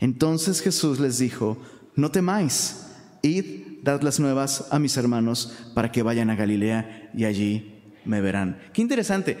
Entonces 0.00 0.60
Jesús 0.60 1.00
les 1.00 1.18
dijo, 1.18 1.58
no 1.96 2.12
temáis, 2.12 2.86
id 3.22 3.65
dad 3.86 4.02
las 4.02 4.20
nuevas 4.20 4.66
a 4.70 4.78
mis 4.78 4.96
hermanos 4.96 5.54
para 5.72 5.90
que 5.90 6.02
vayan 6.02 6.28
a 6.28 6.36
Galilea 6.36 7.10
y 7.14 7.24
allí 7.24 7.82
me 8.04 8.20
verán. 8.20 8.60
Qué 8.72 8.82
interesante 8.82 9.38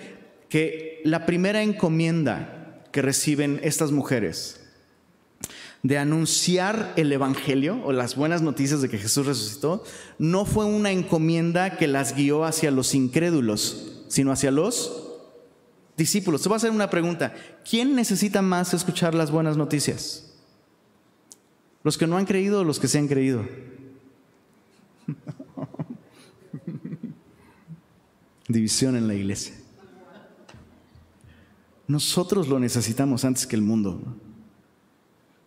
que 0.48 1.02
la 1.04 1.26
primera 1.26 1.62
encomienda 1.62 2.82
que 2.92 3.02
reciben 3.02 3.60
estas 3.62 3.90
mujeres 3.92 4.60
de 5.82 5.98
anunciar 5.98 6.94
el 6.96 7.12
Evangelio 7.12 7.80
o 7.84 7.92
las 7.92 8.16
buenas 8.16 8.40
noticias 8.40 8.80
de 8.80 8.88
que 8.88 8.98
Jesús 8.98 9.26
resucitó, 9.26 9.84
no 10.18 10.44
fue 10.44 10.64
una 10.64 10.90
encomienda 10.90 11.76
que 11.76 11.86
las 11.86 12.14
guió 12.14 12.44
hacia 12.44 12.70
los 12.70 12.94
incrédulos, 12.94 14.04
sino 14.08 14.32
hacia 14.32 14.50
los 14.50 15.02
discípulos. 15.96 16.42
Te 16.42 16.48
voy 16.48 16.56
a 16.56 16.58
hacer 16.58 16.70
una 16.70 16.90
pregunta. 16.90 17.34
¿Quién 17.68 17.94
necesita 17.94 18.42
más 18.42 18.74
escuchar 18.74 19.14
las 19.14 19.30
buenas 19.30 19.56
noticias? 19.56 20.34
¿Los 21.82 21.98
que 21.98 22.06
no 22.06 22.16
han 22.16 22.26
creído 22.26 22.60
o 22.60 22.64
los 22.64 22.80
que 22.80 22.88
se 22.88 22.98
han 22.98 23.08
creído? 23.08 23.44
División 28.48 28.96
en 28.96 29.08
la 29.08 29.14
iglesia. 29.14 29.54
Nosotros 31.88 32.48
lo 32.48 32.58
necesitamos 32.58 33.24
antes 33.24 33.46
que 33.46 33.56
el 33.56 33.62
mundo. 33.62 34.00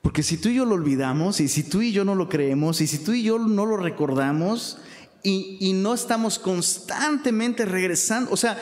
Porque 0.01 0.23
si 0.23 0.37
tú 0.37 0.49
y 0.49 0.55
yo 0.55 0.65
lo 0.65 0.75
olvidamos, 0.75 1.41
y 1.41 1.47
si 1.47 1.63
tú 1.63 1.81
y 1.81 1.91
yo 1.91 2.05
no 2.05 2.15
lo 2.15 2.29
creemos, 2.29 2.81
y 2.81 2.87
si 2.87 2.99
tú 2.99 3.13
y 3.13 3.23
yo 3.23 3.37
no 3.37 3.65
lo 3.65 3.77
recordamos, 3.77 4.77
y, 5.21 5.73
no 5.73 5.93
estamos 5.93 6.39
constantemente 6.39 7.65
regresando, 7.65 8.31
o 8.31 8.37
sea, 8.37 8.57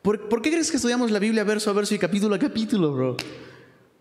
¿por, 0.00 0.30
¿por, 0.30 0.40
qué 0.40 0.50
crees 0.50 0.70
que 0.70 0.76
estudiamos 0.76 1.10
la 1.10 1.18
Biblia 1.18 1.44
verso 1.44 1.68
a 1.68 1.74
verso 1.74 1.94
y 1.94 1.98
capítulo 1.98 2.34
a 2.34 2.38
capítulo, 2.38 2.94
bro? 2.94 3.16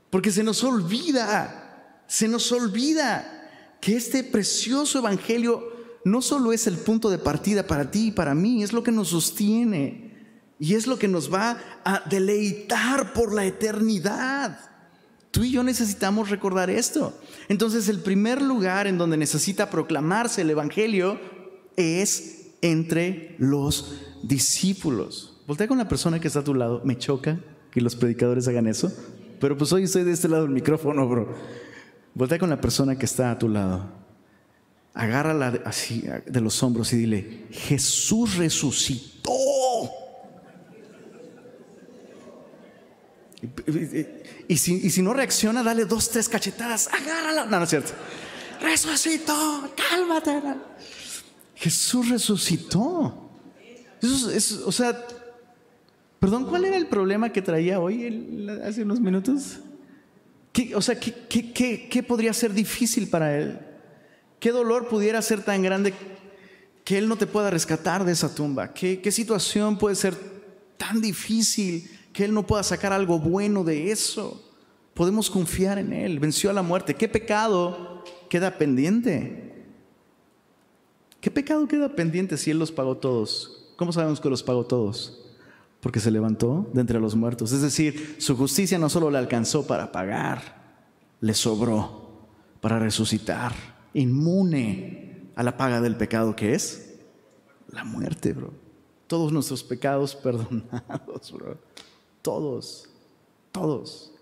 Porque 0.10 0.32
se 0.32 0.44
nos 0.44 0.64
olvida, 0.64 2.04
se 2.08 2.30
nos 2.30 2.50
olvida 2.54 3.78
que 3.82 3.98
este 3.98 4.24
precioso 4.24 5.00
evangelio 5.00 5.77
no 6.08 6.22
solo 6.22 6.54
es 6.54 6.68
el 6.68 6.78
punto 6.78 7.10
de 7.10 7.18
partida 7.18 7.68
para 7.68 7.92
ti 7.92 8.08
y 8.08 8.12
para 8.12 8.34
mí, 8.34 8.64
es 8.64 8.74
lo 8.74 8.84
que 8.84 8.92
nos 8.92 9.10
sostiene 9.10 10.08
y 10.60 10.74
es 10.74 10.88
lo 10.88 10.98
que 10.98 11.08
nos 11.08 11.32
va 11.32 11.58
a 11.84 12.02
deleitar 12.10 13.14
por 13.14 13.34
la 13.34 13.46
eternidad. 13.46 14.60
Tú 15.32 15.44
y 15.44 15.52
yo 15.52 15.64
necesitamos 15.64 16.30
recordar 16.30 16.70
esto. 16.70 17.14
Entonces 17.48 17.90
el 17.90 18.00
primer 18.00 18.42
lugar 18.42 18.88
en 18.88 18.98
donde 18.98 19.18
necesita 19.18 19.70
proclamarse 19.70 20.42
el 20.42 20.50
Evangelio 20.50 21.20
es 21.76 22.54
entre 22.62 23.36
los 23.38 23.94
discípulos. 24.24 25.42
Voltea 25.46 25.68
con 25.68 25.78
la 25.78 25.88
persona 25.88 26.20
que 26.20 26.28
está 26.28 26.40
a 26.40 26.44
tu 26.44 26.56
lado. 26.56 26.82
Me 26.84 26.98
choca 26.98 27.40
que 27.70 27.82
los 27.82 27.96
predicadores 27.96 28.48
hagan 28.48 28.68
eso, 28.68 28.92
pero 29.40 29.58
pues 29.58 29.72
hoy 29.74 29.84
estoy 29.84 30.04
de 30.04 30.14
este 30.14 30.28
lado 30.28 30.44
del 30.44 30.52
micrófono, 30.52 31.08
bro. 31.08 31.36
Voltea 32.16 32.40
con 32.40 32.50
la 32.50 32.60
persona 32.60 32.98
que 32.98 33.06
está 33.06 33.30
a 33.30 33.38
tu 33.38 33.48
lado 33.48 34.07
agárrala 34.98 35.62
así 35.66 36.04
de 36.26 36.42
los 36.42 36.62
hombros 36.64 36.92
y 36.92 36.98
dile, 36.98 37.46
Jesús 37.52 38.36
resucitó. 38.36 39.32
Y, 44.48 44.58
si, 44.58 45.02
no 45.04 45.14
reacciona, 45.14 45.62
dale 45.62 45.86
dos, 45.86 46.10
tres 46.10 46.28
cachetadas, 46.28 46.90
agárrala. 46.92 47.46
No, 47.46 47.58
no 47.58 47.64
es 47.64 47.70
cierto. 47.70 47.92
Resucitó, 48.60 49.72
cálmate. 49.76 50.42
Jesús 51.56 52.10
resucitó. 52.10 53.30
o 54.66 54.72
sea, 54.72 55.06
perdón, 56.20 56.46
¿cuál 56.46 56.66
era 56.66 56.76
el 56.76 56.88
problema 56.88 57.32
que 57.32 57.44
traía 57.44 57.80
hoy, 57.80 58.50
hace 58.66 58.82
unos 58.82 59.00
minutos? 59.00 59.60
o 60.74 60.82
sea, 60.82 61.00
qué 61.00 62.06
podría 62.08 62.34
ser 62.34 62.52
difícil 62.52 63.08
para 63.10 63.38
él? 63.38 63.67
¿Qué 64.40 64.52
dolor 64.52 64.88
pudiera 64.88 65.22
ser 65.22 65.44
tan 65.44 65.62
grande 65.62 65.94
que 66.84 66.98
Él 66.98 67.08
no 67.08 67.18
te 67.18 67.28
pueda 67.28 67.50
rescatar 67.50 68.06
de 68.06 68.12
esa 68.12 68.34
tumba? 68.34 68.74
¿Qué, 68.74 69.12
situación 69.12 69.78
puede 69.78 69.96
ser 69.96 70.16
tan 70.78 71.02
difícil 71.02 71.90
que 72.14 72.26
Él 72.26 72.34
no 72.34 72.46
pueda 72.46 72.64
sacar 72.64 72.94
algo 72.94 73.20
bueno 73.20 73.64
de 73.64 73.92
eso. 73.92 74.44
Podemos 74.94 75.30
confiar 75.30 75.78
en 75.78 75.94
Él. 75.94 76.20
Venció 76.20 76.50
a 76.50 76.54
la 76.54 76.64
muerte. 76.64 76.96
¿Qué 76.96 77.08
pecado 77.08 78.04
queda 78.30 78.58
pendiente? 78.58 79.66
¿Qué 81.22 81.30
pecado 81.30 81.68
queda 81.68 81.90
pendiente 81.96 82.38
si 82.38 82.52
Él 82.52 82.60
los 82.60 82.72
pagó 82.72 82.98
todos? 82.98 83.74
¿Cómo 83.76 83.92
sabemos 83.92 84.20
que 84.20 84.30
los 84.30 84.42
pagó 84.42 84.66
todos? 84.66 85.26
Porque 85.80 86.00
se 86.00 86.10
levantó 86.10 86.68
de 86.74 86.82
entre 86.82 87.00
los 87.00 87.16
muertos. 87.16 87.52
Es 87.52 87.62
decir, 87.62 88.16
su 88.20 88.36
justicia 88.36 88.80
no 88.80 88.90
solo 88.90 89.12
le 89.12 89.20
alcanzó 89.20 89.68
para 89.68 89.92
pagar, 89.92 90.82
le 91.22 91.34
sobró 91.34 92.26
para 92.62 92.80
resucitar, 92.80 93.54
inmune 93.94 95.32
a 95.36 95.44
la 95.44 95.56
paga 95.58 95.82
del 95.82 95.96
pecado 95.96 96.36
que 96.36 96.54
es 96.54 96.96
la 97.72 97.84
muerte, 97.84 98.34
bro. 98.34 98.52
Todos 99.08 99.32
nuestros 99.32 99.64
pecados 99.64 100.16
perdonados, 100.24 101.32
bro. 101.32 101.58
Todos, 102.22 102.90
todos. 103.52 104.14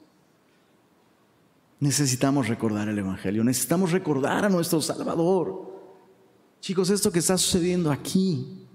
Necesitamos 1.80 2.48
recordar 2.48 2.88
el 2.88 2.98
Evangelio, 2.98 3.44
necesitamos 3.44 3.92
recordar 3.92 4.46
a 4.46 4.50
nuestro 4.50 4.82
Salvador. 4.82 5.74
Chicos, 6.62 6.90
esto 6.90 7.12
que 7.12 7.20
está 7.20 7.38
sucediendo 7.38 7.92
aquí, 7.92 8.66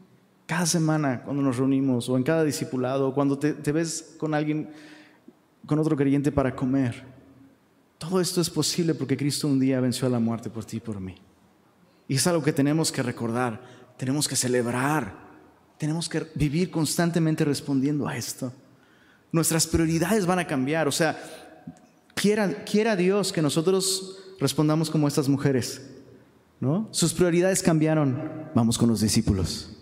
cada 0.46 0.66
semana 0.66 1.22
cuando 1.22 1.42
nos 1.42 1.56
reunimos, 1.56 2.08
o 2.08 2.16
en 2.16 2.22
cada 2.22 2.44
discipulado, 2.44 3.14
cuando 3.14 3.38
te 3.38 3.72
ves 3.72 4.14
con 4.18 4.34
alguien, 4.34 4.70
con 5.66 5.78
otro 5.78 5.96
creyente 5.96 6.30
para 6.30 6.54
comer, 6.54 7.04
todo 8.00 8.18
esto 8.18 8.40
es 8.40 8.48
posible 8.48 8.94
porque 8.94 9.14
Cristo 9.14 9.46
un 9.46 9.60
día 9.60 9.78
venció 9.78 10.06
a 10.06 10.10
la 10.10 10.18
muerte 10.18 10.48
por 10.48 10.64
ti 10.64 10.78
y 10.78 10.80
por 10.80 10.98
mí. 10.98 11.16
Y 12.08 12.14
es 12.14 12.26
algo 12.26 12.42
que 12.42 12.52
tenemos 12.52 12.90
que 12.90 13.02
recordar, 13.02 13.60
tenemos 13.98 14.26
que 14.26 14.36
celebrar, 14.36 15.14
tenemos 15.76 16.08
que 16.08 16.26
vivir 16.34 16.70
constantemente 16.70 17.44
respondiendo 17.44 18.08
a 18.08 18.16
esto. 18.16 18.54
Nuestras 19.30 19.66
prioridades 19.66 20.24
van 20.24 20.38
a 20.38 20.46
cambiar, 20.46 20.88
o 20.88 20.92
sea, 20.92 21.22
quiera, 22.14 22.96
Dios 22.96 23.34
que 23.34 23.42
nosotros 23.42 24.16
respondamos 24.40 24.88
como 24.88 25.06
estas 25.06 25.28
mujeres, 25.28 25.82
¿no? 26.58 26.88
Sus 26.92 27.12
prioridades 27.12 27.62
cambiaron, 27.62 28.48
vamos 28.54 28.78
con 28.78 28.88
los 28.88 29.02
discípulos. 29.02 29.76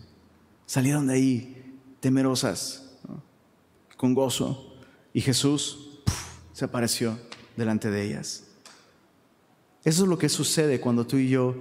Salieron 0.67 1.07
de 1.07 1.15
ahí 1.15 1.79
temerosas, 2.01 2.99
con 3.97 4.13
gozo, 4.13 4.75
y 5.15 5.21
Jesús 5.21 6.01
se 6.53 6.65
apareció 6.65 7.17
delante 7.59 7.91
de 7.91 8.05
ellas. 8.05 8.45
Eso 9.85 10.05
es 10.05 10.09
lo 10.09 10.19
que 10.19 10.29
sucede 10.29 10.81
cuando 10.81 11.07
tú 11.07 11.19
y 11.19 11.29
yo 11.29 11.55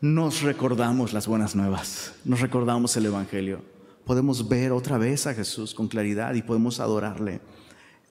nos 0.00 0.42
recordamos 0.42 1.12
las 1.12 1.26
buenas 1.26 1.56
nuevas, 1.56 2.12
nos 2.24 2.40
recordamos 2.40 2.96
el 2.96 3.06
Evangelio. 3.06 3.62
Podemos 4.04 4.48
ver 4.48 4.72
otra 4.72 4.98
vez 4.98 5.26
a 5.26 5.34
Jesús 5.34 5.74
con 5.74 5.88
claridad 5.88 6.34
y 6.34 6.42
podemos 6.42 6.80
adorarle 6.80 7.40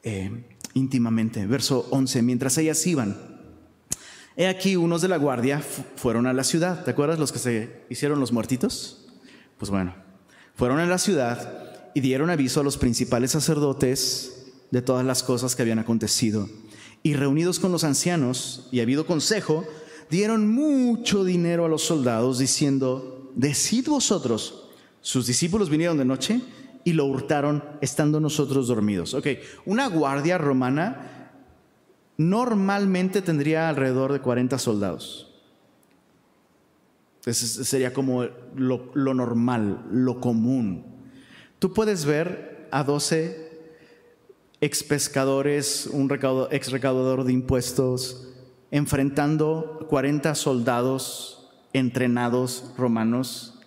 eh, 0.04 0.46
íntimamente. 0.74 1.46
Verso 1.46 1.88
11, 1.92 2.22
mientras 2.22 2.58
ellas 2.58 2.86
iban, 2.86 3.18
he 4.38 4.48
aquí 4.48 4.76
unos 4.76 5.02
de 5.02 5.08
la 5.08 5.18
guardia 5.18 5.62
fueron 5.96 6.28
a 6.28 6.34
la 6.34 6.44
ciudad. 6.44 6.84
¿Te 6.84 6.92
acuerdas 6.92 7.20
los 7.20 7.32
que 7.32 7.40
se 7.40 7.86
hicieron 7.90 8.20
los 8.20 8.32
muertitos? 8.32 9.08
Pues 9.58 9.72
bueno, 9.72 9.96
fueron 10.56 10.80
a 10.80 10.86
la 10.86 11.00
ciudad 11.00 11.92
y 11.94 12.02
dieron 12.02 12.30
aviso 12.30 12.62
a 12.62 12.64
los 12.64 12.78
principales 12.78 13.32
sacerdotes 13.32 14.46
de 14.72 14.82
todas 14.82 15.06
las 15.06 15.24
cosas 15.24 15.56
que 15.56 15.64
habían 15.64 15.80
acontecido. 15.80 16.48
Y 17.02 17.14
reunidos 17.14 17.60
con 17.60 17.72
los 17.72 17.84
ancianos 17.84 18.68
y 18.72 18.82
habido 18.82 19.06
consejo, 19.06 19.66
dieron 20.10 20.48
mucho 20.50 21.24
dinero 21.24 21.66
a 21.66 21.70
los 21.70 21.84
soldados 21.84 22.40
diciendo, 22.40 23.32
decid 23.36 23.88
vosotros, 23.88 24.70
sus 25.02 25.28
discípulos 25.28 25.70
vinieron 25.70 25.98
de 25.98 26.06
noche 26.06 26.42
y 26.84 26.94
lo 26.94 27.06
hurtaron 27.06 27.64
estando 27.82 28.20
nosotros 28.20 28.68
dormidos. 28.68 29.14
Ok, 29.14 29.28
una 29.66 29.88
guardia 29.88 30.38
romana 30.38 31.32
normalmente 32.18 33.22
tendría 33.22 33.70
alrededor 33.70 34.12
de 34.12 34.20
40 34.20 34.58
soldados. 34.60 35.28
Ese 37.26 37.64
sería 37.64 37.94
como 37.94 38.26
lo, 38.56 38.92
lo 38.94 39.14
normal, 39.14 39.86
lo 39.92 40.20
común. 40.20 40.84
Tú 41.60 41.74
puedes 41.74 42.06
ver 42.06 42.68
a 42.72 42.84
12 42.84 43.49
ex 44.62 44.84
pescadores, 44.84 45.88
un 45.92 46.10
ex 46.52 46.72
recaudador 46.72 47.24
de 47.24 47.34
impuestos, 47.34 48.28
enfrentando 48.72 49.86
40 49.90 50.36
soldados 50.36 51.40
entrenados 51.74 52.72
romanos 52.78 53.60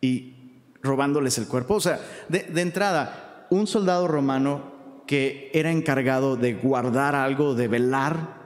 y 0.00 0.34
robándoles 0.82 1.38
el 1.38 1.46
cuerpo. 1.46 1.74
O 1.74 1.80
sea, 1.80 2.00
de, 2.28 2.60
entrada, 2.60 3.46
un 3.50 3.66
soldado 3.66 4.08
romano 4.08 5.02
que 5.06 5.50
era 5.54 5.70
encargado 5.70 6.36
de 6.36 6.54
guardar 6.54 7.14
algo, 7.14 7.54
de 7.54 7.68
velar, 7.68 8.40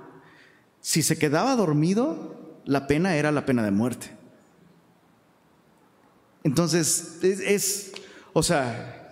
si 0.80 1.02
se 1.02 1.18
quedaba 1.18 1.56
dormido, 1.56 2.60
la 2.64 2.86
pena 2.86 3.16
era 3.16 3.32
la 3.32 3.46
pena 3.46 3.62
de 3.62 3.70
muerte. 3.70 4.10
Entonces, 6.42 7.18
es, 7.22 7.92
o 8.32 8.42
sea, 8.42 9.03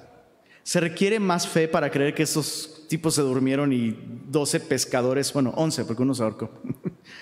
se 0.63 0.81
requiere 0.81 1.19
más 1.19 1.49
fe 1.49 1.69
para 1.69 1.91
creer 1.91 2.15
que 2.15 2.23
esos 2.23 2.85
tipos 2.89 3.15
se 3.15 3.23
durmieron 3.23 3.73
y 3.73 3.97
12 4.29 4.61
pescadores, 4.61 5.33
bueno, 5.33 5.53
11 5.57 5.85
porque 5.85 6.03
uno 6.03 6.15
se 6.15 6.23
ahorcó, 6.23 6.51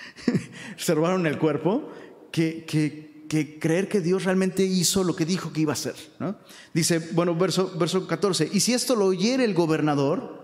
se 0.77 0.93
robaron 0.93 1.25
el 1.25 1.37
cuerpo, 1.37 1.89
que, 2.31 2.65
que, 2.65 3.25
que, 3.27 3.59
creer 3.59 3.87
que 3.87 4.01
Dios 4.01 4.25
realmente 4.25 4.63
hizo 4.63 5.03
lo 5.03 5.15
que 5.15 5.25
dijo 5.25 5.51
que 5.53 5.61
iba 5.61 5.71
a 5.71 5.73
hacer. 5.73 5.95
¿no? 6.19 6.35
Dice, 6.73 6.99
bueno, 7.13 7.35
verso, 7.35 7.73
verso 7.77 8.05
14, 8.05 8.49
y 8.51 8.59
si 8.59 8.73
esto 8.73 8.95
lo 8.95 9.05
oyere 9.05 9.43
el 9.43 9.53
gobernador, 9.53 10.41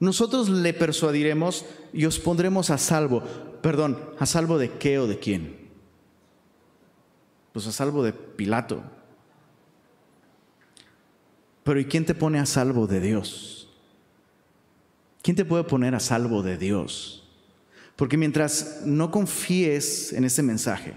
nosotros 0.00 0.48
le 0.48 0.74
persuadiremos 0.74 1.64
y 1.92 2.04
os 2.04 2.18
pondremos 2.18 2.70
a 2.70 2.78
salvo. 2.78 3.22
Perdón, 3.62 3.98
¿a 4.18 4.26
salvo 4.26 4.58
de 4.58 4.70
qué 4.72 4.98
o 4.98 5.08
de 5.08 5.18
quién? 5.18 5.68
Pues 7.52 7.66
a 7.66 7.72
salvo 7.72 8.04
de 8.04 8.12
Pilato. 8.12 8.82
Pero 11.68 11.80
¿y 11.80 11.84
quién 11.84 12.06
te 12.06 12.14
pone 12.14 12.38
a 12.38 12.46
salvo 12.46 12.86
de 12.86 12.98
Dios? 12.98 13.68
¿Quién 15.20 15.36
te 15.36 15.44
puede 15.44 15.64
poner 15.64 15.94
a 15.94 16.00
salvo 16.00 16.42
de 16.42 16.56
Dios? 16.56 17.28
Porque 17.94 18.16
mientras 18.16 18.80
no 18.86 19.10
confíes 19.10 20.14
en 20.14 20.24
ese 20.24 20.42
mensaje, 20.42 20.94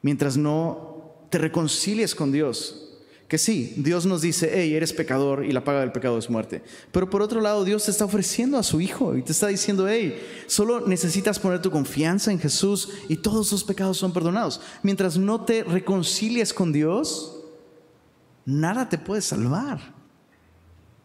mientras 0.00 0.38
no 0.38 1.26
te 1.28 1.36
reconcilies 1.36 2.14
con 2.14 2.32
Dios, 2.32 2.88
que 3.28 3.36
sí, 3.36 3.74
Dios 3.76 4.06
nos 4.06 4.22
dice, 4.22 4.50
hey, 4.50 4.72
eres 4.72 4.94
pecador 4.94 5.44
y 5.44 5.52
la 5.52 5.62
paga 5.62 5.80
del 5.80 5.92
pecado 5.92 6.16
es 6.16 6.30
muerte. 6.30 6.62
Pero 6.90 7.10
por 7.10 7.20
otro 7.20 7.42
lado, 7.42 7.62
Dios 7.62 7.84
te 7.84 7.90
está 7.90 8.06
ofreciendo 8.06 8.56
a 8.56 8.62
su 8.62 8.80
Hijo 8.80 9.14
y 9.14 9.20
te 9.20 9.32
está 9.32 9.48
diciendo, 9.48 9.86
hey, 9.86 10.26
solo 10.46 10.86
necesitas 10.86 11.38
poner 11.38 11.60
tu 11.60 11.70
confianza 11.70 12.32
en 12.32 12.40
Jesús 12.40 12.88
y 13.10 13.16
todos 13.16 13.50
tus 13.50 13.62
pecados 13.62 13.98
son 13.98 14.14
perdonados. 14.14 14.62
Mientras 14.82 15.18
no 15.18 15.44
te 15.44 15.64
reconcilies 15.64 16.54
con 16.54 16.72
Dios, 16.72 17.39
nada 18.44 18.88
te 18.88 18.98
puede 18.98 19.22
salvar 19.22 19.80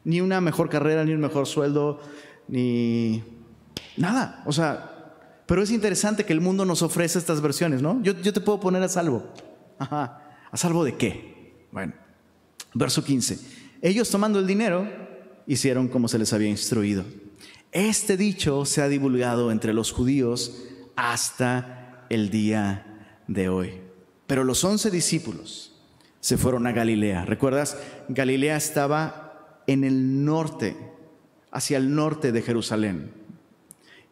ni 0.05 0.21
una 0.21 0.39
mejor 0.39 0.69
carrera, 0.69 1.03
ni 1.03 1.13
un 1.13 1.19
mejor 1.19 1.47
sueldo, 1.47 1.99
ni 2.47 3.23
nada. 3.97 4.43
O 4.45 4.53
sea, 4.53 4.95
pero 5.45 5.61
es 5.61 5.71
interesante 5.71 6.25
que 6.25 6.33
el 6.33 6.41
mundo 6.41 6.63
nos 6.63 6.81
ofrece 6.81 7.19
estas 7.19 7.41
versiones, 7.41 7.81
¿no? 7.81 8.01
Yo, 8.01 8.15
te 8.15 8.39
puedo 8.39 8.59
poner 8.59 8.81
a 8.83 8.87
salvo. 8.87 9.25
Ajá. 9.77 10.21
¿A 10.51 10.57
salvo 10.57 10.83
de 10.83 10.95
qué? 10.95 11.67
Bueno, 11.71 11.93
verso 12.73 13.03
15. 13.03 13.39
Ellos 13.81 14.09
tomando 14.09 14.39
el 14.39 14.47
dinero 14.47 14.87
hicieron 15.47 15.87
como 15.87 16.07
se 16.07 16.19
les 16.19 16.31
había 16.33 16.49
instruido. 16.49 17.03
Este 17.71 18.15
dicho 18.15 18.63
se 18.65 18.81
ha 18.81 18.87
divulgado 18.87 19.51
entre 19.51 19.73
los 19.73 19.91
judíos 19.91 20.63
hasta 20.95 22.05
el 22.09 22.29
día 22.29 23.21
de 23.27 23.49
hoy. 23.49 23.81
Pero 24.27 24.43
los 24.43 24.63
once 24.63 24.89
discípulos 24.89 25.74
se 26.25 26.39
fueron 26.39 26.65
a 26.65 26.71
Galilea. 26.71 27.23
¿Recuerdas? 27.23 27.77
Galilea 28.09 28.57
estaba 28.57 29.61
en 29.67 29.83
el 29.83 30.25
norte, 30.25 30.75
hacia 31.51 31.77
el 31.77 31.93
norte 31.93 32.31
de 32.31 32.41
Jerusalén. 32.41 33.11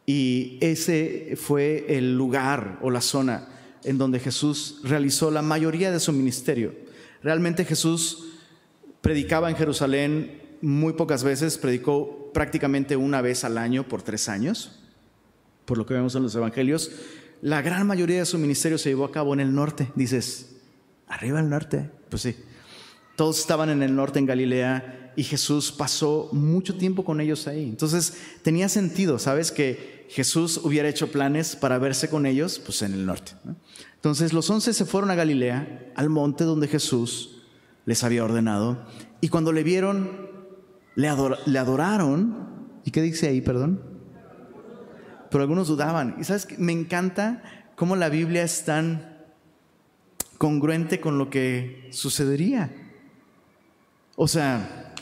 Y 0.05 0.59
ese 0.61 1.35
fue 1.41 1.85
el 1.97 2.15
lugar 2.15 2.77
o 2.83 2.91
la 2.91 3.01
zona 3.01 3.47
en 3.83 3.97
donde 3.97 4.19
Jesús 4.19 4.81
realizó 4.83 5.31
la 5.31 5.41
mayoría 5.41 5.91
de 5.91 5.99
su 5.99 6.13
ministerio. 6.13 6.75
Realmente 7.23 7.65
Jesús 7.65 8.25
predicaba 9.01 9.49
en 9.49 9.55
Jerusalén 9.55 10.39
muy 10.61 10.93
pocas 10.93 11.23
veces, 11.23 11.57
predicó 11.57 12.29
prácticamente 12.31 12.95
una 12.95 13.21
vez 13.21 13.43
al 13.43 13.57
año 13.57 13.87
por 13.87 14.03
tres 14.03 14.29
años, 14.29 14.83
por 15.65 15.79
lo 15.79 15.87
que 15.87 15.95
vemos 15.95 16.13
en 16.13 16.21
los 16.21 16.35
evangelios. 16.35 16.91
La 17.41 17.63
gran 17.63 17.87
mayoría 17.87 18.19
de 18.19 18.27
su 18.27 18.37
ministerio 18.37 18.77
se 18.77 18.89
llevó 18.89 19.05
a 19.05 19.11
cabo 19.11 19.33
en 19.33 19.39
el 19.39 19.55
norte. 19.55 19.91
Dices, 19.95 20.52
arriba 21.13 21.39
al 21.39 21.49
norte. 21.49 21.89
Pues 22.09 22.21
sí. 22.23 22.35
Todos 23.15 23.39
estaban 23.39 23.69
en 23.69 23.83
el 23.83 23.95
norte, 23.95 24.19
en 24.19 24.25
Galilea, 24.25 25.13
y 25.15 25.23
Jesús 25.23 25.71
pasó 25.71 26.29
mucho 26.31 26.75
tiempo 26.75 27.05
con 27.05 27.21
ellos 27.21 27.47
ahí. 27.47 27.63
Entonces 27.63 28.17
tenía 28.41 28.69
sentido, 28.69 29.19
¿sabes? 29.19 29.51
Que 29.51 30.07
Jesús 30.09 30.59
hubiera 30.63 30.89
hecho 30.89 31.11
planes 31.11 31.55
para 31.55 31.77
verse 31.77 32.09
con 32.09 32.25
ellos, 32.25 32.59
pues 32.59 32.81
en 32.81 32.93
el 32.93 33.05
norte. 33.05 33.33
Entonces 33.95 34.33
los 34.33 34.49
once 34.49 34.73
se 34.73 34.85
fueron 34.85 35.11
a 35.11 35.15
Galilea, 35.15 35.91
al 35.95 36.09
monte 36.09 36.43
donde 36.43 36.67
Jesús 36.67 37.43
les 37.85 38.03
había 38.03 38.23
ordenado, 38.23 38.85
y 39.21 39.29
cuando 39.29 39.51
le 39.51 39.63
vieron, 39.63 40.29
le, 40.95 41.07
adoraron. 41.07 42.69
¿Y 42.83 42.91
qué 42.91 43.01
dice 43.01 43.27
ahí, 43.27 43.41
perdón? 43.41 43.81
Pero 45.29 45.41
algunos 45.43 45.67
dudaban. 45.67 46.17
Y 46.19 46.23
sabes, 46.23 46.45
que 46.45 46.57
me 46.57 46.73
encanta 46.73 47.41
cómo 47.75 47.95
la 47.95 48.09
Biblia 48.09 48.43
es 48.43 48.65
tan 48.65 49.12
congruente 50.37 50.99
con 50.99 51.17
lo 51.17 51.29
que 51.29 51.89
sucedería. 51.91 52.71
O 54.15 54.27
sea, 54.27 54.93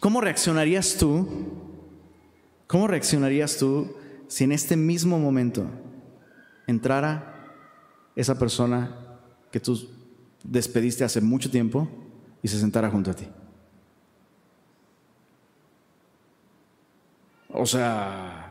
¿cómo 0.00 0.20
reaccionarías 0.20 0.96
tú? 0.96 1.28
¿Cómo 2.66 2.86
reaccionarías 2.86 3.56
tú 3.56 3.96
si 4.28 4.44
en 4.44 4.52
este 4.52 4.76
mismo 4.76 5.18
momento 5.18 5.66
entrara 6.66 7.34
esa 8.14 8.38
persona 8.38 9.18
que 9.50 9.58
tú 9.58 9.88
despediste 10.44 11.02
hace 11.02 11.20
mucho 11.20 11.50
tiempo 11.50 11.88
y 12.42 12.48
se 12.48 12.60
sentara 12.60 12.90
junto 12.90 13.10
a 13.10 13.14
ti? 13.14 13.26
O 17.50 17.66
sea, 17.66 18.47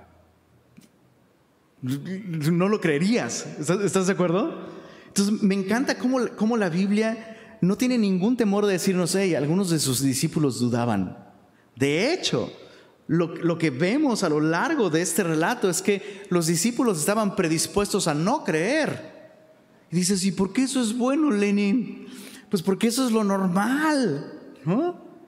no 1.82 2.70
lo 2.70 2.82
creerías. 2.82 3.46
¿Estás 3.60 4.08
de 4.08 4.14
acuerdo? 4.14 4.68
Entonces, 5.08 5.42
me 5.42 5.56
encanta 5.56 5.98
cómo, 5.98 6.58
la 6.58 6.70
Biblia 6.70 7.58
no 7.62 7.76
tiene 7.76 7.98
ningún 7.98 8.38
temor 8.38 8.66
de 8.66 8.74
decirnos, 8.74 9.16
hey, 9.16 9.36
algunos 9.36 9.70
de 9.70 9.80
sus 9.80 10.02
discípulos 10.02 10.60
dudaban. 10.60 11.18
De 11.76 12.14
hecho, 12.14 12.52
lo, 13.08 13.36
lo, 13.36 13.58
que 13.58 13.70
vemos 13.70 14.24
a 14.24 14.30
lo 14.30 14.40
largo 14.40 14.90
de 14.90 15.02
este 15.02 15.24
relato 15.24 15.70
es 15.70 15.82
que 15.82 16.26
los 16.30 16.48
discípulos 16.48 17.00
estaban 17.00 17.36
predispuestos 17.36 18.08
a 18.08 18.14
no 18.14 18.44
creer. 18.44 19.18
Y 19.92 19.96
dices, 19.96 20.24
¿y 20.26 20.32
por 20.32 20.54
qué 20.54 20.64
eso 20.64 20.82
es 20.82 20.98
bueno, 20.98 21.32
Lenin? 21.32 22.08
Pues 22.50 22.62
porque 22.62 22.88
eso 22.88 23.06
es 23.06 23.12
lo 23.12 23.24
normal. 23.24 24.34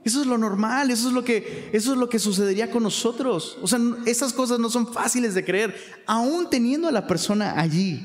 Eso 0.04 0.22
es 0.22 0.28
lo 0.28 0.38
normal, 0.38 0.92
eso 0.92 1.10
es 1.10 1.14
lo 1.14 1.24
que, 1.24 1.70
eso 1.74 1.92
es 1.92 1.98
lo 1.98 2.10
que 2.10 2.20
sucedería 2.20 2.72
con 2.72 2.84
nosotros. 2.84 3.58
O 3.62 3.68
sea, 3.68 3.80
esas 4.06 4.34
cosas 4.34 4.60
no 4.60 4.70
son 4.70 4.92
fáciles 4.92 5.34
de 5.34 5.44
creer, 5.44 5.76
aún 6.06 6.50
teniendo 6.50 6.88
a 6.88 6.92
la 6.92 7.06
persona 7.06 7.60
allí 7.60 8.02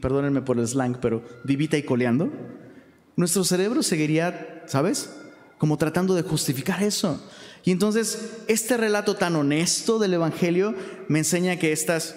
perdónenme 0.00 0.42
por 0.42 0.58
el 0.58 0.66
slang, 0.66 0.98
pero 1.00 1.22
vivita 1.44 1.76
y 1.76 1.82
coleando, 1.82 2.30
nuestro 3.16 3.44
cerebro 3.44 3.82
seguiría, 3.82 4.64
¿sabes? 4.66 5.10
Como 5.58 5.78
tratando 5.78 6.14
de 6.14 6.22
justificar 6.22 6.82
eso. 6.82 7.22
Y 7.64 7.70
entonces, 7.70 8.42
este 8.48 8.76
relato 8.76 9.14
tan 9.14 9.36
honesto 9.36 9.98
del 9.98 10.14
Evangelio 10.14 10.74
me 11.08 11.20
enseña 11.20 11.58
que 11.58 11.72
estas 11.72 12.16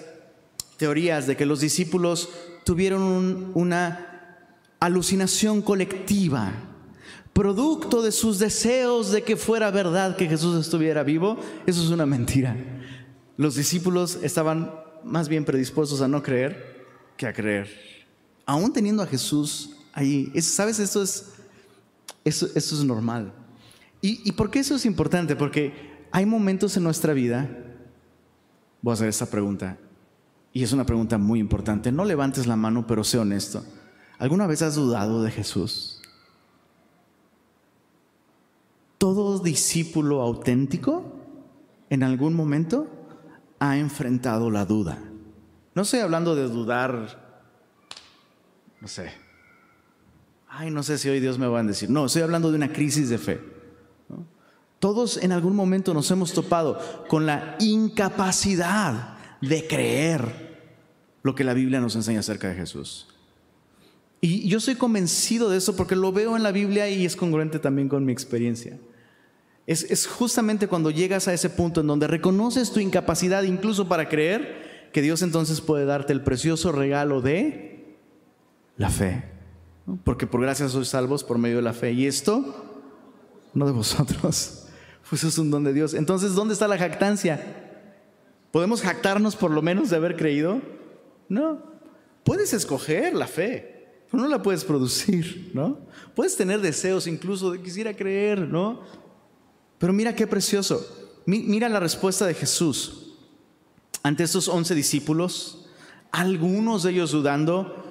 teorías 0.76 1.26
de 1.26 1.36
que 1.36 1.46
los 1.46 1.60
discípulos 1.60 2.30
tuvieron 2.64 3.52
una 3.54 4.42
alucinación 4.80 5.62
colectiva, 5.62 6.52
producto 7.36 8.00
de 8.00 8.12
sus 8.12 8.38
deseos 8.38 9.12
de 9.12 9.22
que 9.22 9.36
fuera 9.36 9.70
verdad 9.70 10.16
que 10.16 10.26
Jesús 10.26 10.58
estuviera 10.58 11.02
vivo, 11.02 11.36
eso 11.66 11.82
es 11.82 11.90
una 11.90 12.06
mentira. 12.06 12.56
Los 13.36 13.56
discípulos 13.56 14.18
estaban 14.22 14.72
más 15.04 15.28
bien 15.28 15.44
predispuestos 15.44 16.00
a 16.00 16.08
no 16.08 16.22
creer 16.22 16.86
que 17.18 17.26
a 17.26 17.34
creer. 17.34 17.68
Aún 18.46 18.72
teniendo 18.72 19.02
a 19.02 19.06
Jesús 19.06 19.76
ahí. 19.92 20.32
¿Sabes? 20.40 20.78
Esto 20.78 21.02
es, 21.02 21.34
eso, 22.24 22.46
es 22.54 22.84
normal. 22.84 23.34
¿Y, 24.00 24.26
¿Y 24.26 24.32
por 24.32 24.50
qué 24.50 24.60
eso 24.60 24.74
es 24.74 24.86
importante? 24.86 25.36
Porque 25.36 25.74
hay 26.12 26.24
momentos 26.24 26.74
en 26.78 26.84
nuestra 26.84 27.12
vida, 27.12 27.50
voy 28.80 28.92
a 28.92 28.94
hacer 28.94 29.08
esta 29.08 29.26
pregunta, 29.26 29.76
y 30.54 30.62
es 30.62 30.72
una 30.72 30.86
pregunta 30.86 31.18
muy 31.18 31.40
importante. 31.40 31.92
No 31.92 32.06
levantes 32.06 32.46
la 32.46 32.56
mano, 32.56 32.86
pero 32.86 33.04
sé 33.04 33.18
honesto. 33.18 33.62
¿Alguna 34.18 34.46
vez 34.46 34.62
has 34.62 34.74
dudado 34.74 35.22
de 35.22 35.30
Jesús? 35.30 35.95
Todo 38.98 39.38
discípulo 39.38 40.22
auténtico 40.22 41.12
en 41.90 42.02
algún 42.02 42.34
momento 42.34 42.88
ha 43.58 43.76
enfrentado 43.76 44.50
la 44.50 44.64
duda. 44.64 44.98
No 45.74 45.82
estoy 45.82 46.00
hablando 46.00 46.34
de 46.34 46.48
dudar, 46.48 47.42
no 48.80 48.88
sé. 48.88 49.12
Ay, 50.48 50.70
no 50.70 50.82
sé 50.82 50.96
si 50.96 51.08
hoy 51.08 51.20
Dios 51.20 51.38
me 51.38 51.46
va 51.46 51.60
a 51.60 51.62
decir. 51.62 51.90
No, 51.90 52.06
estoy 52.06 52.22
hablando 52.22 52.50
de 52.50 52.56
una 52.56 52.72
crisis 52.72 53.10
de 53.10 53.18
fe. 53.18 53.40
Todos 54.78 55.16
en 55.18 55.32
algún 55.32 55.56
momento 55.56 55.94
nos 55.94 56.10
hemos 56.10 56.32
topado 56.32 56.78
con 57.08 57.26
la 57.26 57.56
incapacidad 57.60 59.16
de 59.40 59.66
creer 59.66 60.46
lo 61.22 61.34
que 61.34 61.44
la 61.44 61.54
Biblia 61.54 61.80
nos 61.80 61.96
enseña 61.96 62.20
acerca 62.20 62.48
de 62.48 62.54
Jesús. 62.54 63.08
Y 64.26 64.48
yo 64.48 64.58
soy 64.58 64.74
convencido 64.74 65.48
de 65.48 65.58
eso 65.58 65.76
porque 65.76 65.94
lo 65.94 66.10
veo 66.10 66.36
en 66.36 66.42
la 66.42 66.50
Biblia 66.50 66.88
y 66.88 67.06
es 67.06 67.14
congruente 67.14 67.60
también 67.60 67.88
con 67.88 68.04
mi 68.04 68.10
experiencia. 68.10 68.76
Es, 69.68 69.84
es 69.84 70.08
justamente 70.08 70.66
cuando 70.66 70.90
llegas 70.90 71.28
a 71.28 71.32
ese 71.32 71.48
punto 71.48 71.80
en 71.80 71.86
donde 71.86 72.08
reconoces 72.08 72.72
tu 72.72 72.80
incapacidad 72.80 73.44
incluso 73.44 73.86
para 73.86 74.08
creer 74.08 74.88
que 74.92 75.00
Dios 75.00 75.22
entonces 75.22 75.60
puede 75.60 75.84
darte 75.84 76.12
el 76.12 76.22
precioso 76.22 76.72
regalo 76.72 77.20
de 77.20 77.98
la 78.76 78.90
fe. 78.90 79.22
Porque 80.02 80.26
por 80.26 80.40
gracia 80.40 80.68
sois 80.68 80.88
salvos 80.88 81.22
por 81.22 81.38
medio 81.38 81.58
de 81.58 81.62
la 81.62 81.72
fe. 81.72 81.92
Y 81.92 82.06
esto, 82.06 82.82
no 83.54 83.64
de 83.64 83.70
vosotros, 83.70 84.66
pues 85.08 85.22
es 85.22 85.38
un 85.38 85.52
don 85.52 85.62
de 85.62 85.72
Dios. 85.72 85.94
Entonces, 85.94 86.34
¿dónde 86.34 86.54
está 86.54 86.66
la 86.66 86.78
jactancia? 86.78 87.40
¿Podemos 88.50 88.82
jactarnos 88.82 89.36
por 89.36 89.52
lo 89.52 89.62
menos 89.62 89.88
de 89.88 89.96
haber 89.96 90.16
creído? 90.16 90.60
No. 91.28 91.62
Puedes 92.24 92.52
escoger 92.52 93.14
la 93.14 93.28
fe, 93.28 93.75
pero 94.10 94.22
no 94.22 94.28
la 94.28 94.42
puedes 94.42 94.64
producir, 94.64 95.50
¿no? 95.54 95.78
Puedes 96.14 96.36
tener 96.36 96.60
deseos 96.60 97.06
incluso 97.06 97.50
de 97.50 97.60
quisiera 97.60 97.94
creer, 97.94 98.40
¿no? 98.40 98.80
Pero 99.78 99.92
mira 99.92 100.14
qué 100.14 100.26
precioso. 100.26 100.84
Mira 101.26 101.68
la 101.68 101.80
respuesta 101.80 102.26
de 102.26 102.34
Jesús 102.34 103.14
ante 104.02 104.22
estos 104.22 104.48
once 104.48 104.74
discípulos, 104.74 105.66
algunos 106.12 106.84
de 106.84 106.92
ellos 106.92 107.10
dudando. 107.10 107.84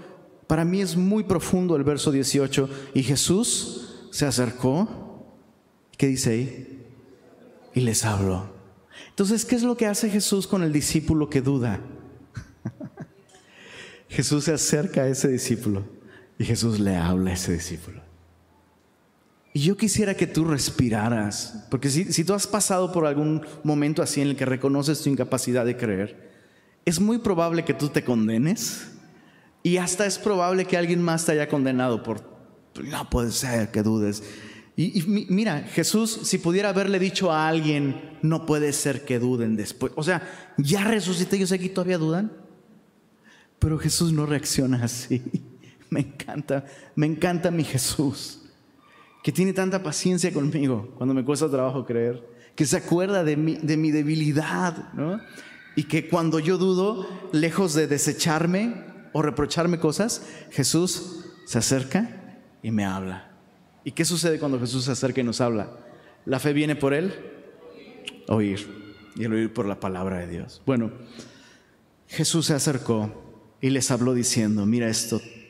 Para 0.47 0.63
mí 0.63 0.79
es 0.81 0.95
muy 0.95 1.23
profundo 1.23 1.75
el 1.75 1.83
verso 1.83 2.11
18. 2.11 2.69
Y 2.93 3.03
Jesús 3.03 4.07
se 4.11 4.25
acercó. 4.25 5.25
¿Qué 5.97 6.07
dice 6.07 6.31
ahí? 6.31 6.85
Y 7.73 7.81
les 7.81 8.05
habló. 8.05 8.49
Entonces, 9.09 9.43
¿qué 9.43 9.55
es 9.55 9.63
lo 9.63 9.75
que 9.75 9.85
hace 9.85 10.09
Jesús 10.09 10.47
con 10.47 10.63
el 10.63 10.71
discípulo 10.71 11.29
que 11.29 11.41
duda? 11.41 11.81
Jesús 14.09 14.45
se 14.45 14.53
acerca 14.53 15.01
a 15.01 15.07
ese 15.07 15.27
discípulo 15.27 15.94
y 16.37 16.45
Jesús 16.45 16.79
le 16.79 16.95
habla 16.95 17.31
a 17.31 17.33
ese 17.33 17.53
discípulo. 17.53 18.01
Y 19.53 19.61
yo 19.61 19.77
quisiera 19.77 20.15
que 20.15 20.27
tú 20.27 20.43
respiraras, 20.43 21.65
porque 21.71 21.89
si, 21.89 22.23
tú 22.25 22.33
has 22.33 22.45
pasado 22.45 22.91
por 22.91 23.05
algún 23.05 23.41
momento 23.63 24.01
así 24.01 24.19
en 24.19 24.27
el 24.27 24.35
que 24.35 24.43
reconoces 24.43 25.01
tu 25.01 25.09
incapacidad 25.09 25.65
de 25.65 25.77
creer, 25.77 26.29
es 26.83 26.99
muy 26.99 27.19
probable 27.19 27.63
que 27.63 27.73
tú 27.73 27.87
te 27.87 28.03
condenes 28.03 28.87
y 29.63 29.77
hasta 29.77 30.05
es 30.05 30.19
probable 30.19 30.65
que 30.65 30.75
alguien 30.75 31.01
más 31.01 31.25
te 31.25 31.31
haya 31.31 31.47
condenado 31.47 32.03
por, 32.03 32.21
no 32.83 33.09
puede 33.09 33.31
ser 33.31 33.71
que 33.71 33.81
dudes. 33.81 34.23
Y, 34.75 34.99
y, 34.99 35.27
mira, 35.29 35.61
Jesús, 35.61 36.19
si 36.23 36.37
pudiera 36.37 36.69
haberle 36.69 36.99
dicho 36.99 37.31
a 37.31 37.47
alguien, 37.47 38.17
no 38.21 38.45
puede 38.45 38.73
ser 38.73 39.05
que 39.05 39.19
duden 39.19 39.55
después. 39.55 39.93
O 39.95 40.03
sea, 40.03 40.53
ya 40.57 40.83
resucité, 40.83 41.39
yo 41.39 41.47
sé 41.47 41.59
que 41.59 41.69
todavía 41.69 41.97
dudan. 41.97 42.29
Pero 43.57 43.79
Jesús 43.79 44.11
no 44.11 44.25
reacciona 44.25 44.83
así. 44.83 45.23
Me 45.95 46.01
encanta, 46.01 46.65
me 46.93 47.05
encanta 47.05 47.51
mi 47.51 47.63
Jesús 47.63 48.41
que 49.23 49.31
tiene 49.31 49.53
tanta 49.53 49.81
paciencia 49.81 50.33
conmigo 50.33 50.93
cuando 50.97 51.13
me 51.13 51.23
cuesta 51.23 51.49
trabajo 51.49 51.85
creer, 51.85 52.21
que 52.53 52.65
se 52.65 52.75
acuerda 52.75 53.23
de 53.23 53.37
mi, 53.37 53.55
de 53.55 53.77
mi 53.77 53.91
debilidad, 53.91 54.91
¿no? 54.91 55.21
Y 55.73 55.85
que 55.85 56.09
cuando 56.09 56.39
yo 56.39 56.57
dudo, 56.57 57.07
lejos 57.31 57.73
de 57.75 57.87
desecharme 57.87 58.75
o 59.13 59.21
reprocharme 59.21 59.79
cosas, 59.79 60.27
Jesús 60.51 61.27
se 61.45 61.59
acerca 61.59 62.39
y 62.61 62.71
me 62.71 62.83
habla. 62.83 63.31
¿Y 63.85 63.93
qué 63.93 64.03
sucede 64.03 64.37
cuando 64.37 64.59
Jesús 64.59 64.83
se 64.83 64.91
acerca 64.91 65.21
y 65.21 65.23
nos 65.23 65.39
habla? 65.39 65.77
La 66.25 66.41
fe 66.41 66.51
viene 66.51 66.75
por 66.75 66.93
él, 66.93 67.13
oír, 68.27 68.67
y 69.15 69.23
el 69.23 69.31
oír 69.31 69.53
por 69.53 69.65
la 69.65 69.79
palabra 69.79 70.17
de 70.17 70.27
Dios. 70.27 70.61
Bueno, 70.65 70.91
Jesús 72.09 72.47
se 72.47 72.53
acercó 72.53 73.55
y 73.61 73.69
les 73.69 73.89
habló 73.91 74.13
diciendo, 74.13 74.65
mira 74.65 74.89
esto, 74.89 75.21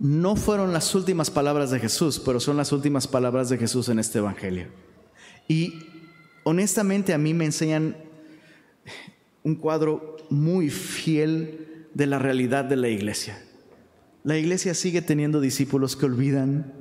No 0.00 0.34
fueron 0.34 0.72
las 0.72 0.94
últimas 0.94 1.30
palabras 1.30 1.70
de 1.70 1.78
Jesús, 1.78 2.18
pero 2.24 2.40
son 2.40 2.56
las 2.56 2.72
últimas 2.72 3.06
palabras 3.06 3.50
de 3.50 3.58
Jesús 3.58 3.90
en 3.90 3.98
este 3.98 4.18
Evangelio. 4.18 4.68
Y 5.46 5.74
honestamente 6.42 7.12
a 7.12 7.18
mí 7.18 7.34
me 7.34 7.44
enseñan 7.44 7.96
un 9.42 9.56
cuadro 9.56 10.16
muy 10.30 10.70
fiel 10.70 11.86
de 11.92 12.06
la 12.06 12.18
realidad 12.18 12.64
de 12.64 12.76
la 12.76 12.88
iglesia. 12.88 13.44
La 14.24 14.38
iglesia 14.38 14.72
sigue 14.72 15.02
teniendo 15.02 15.38
discípulos 15.38 15.96
que 15.96 16.06
olvidan, 16.06 16.72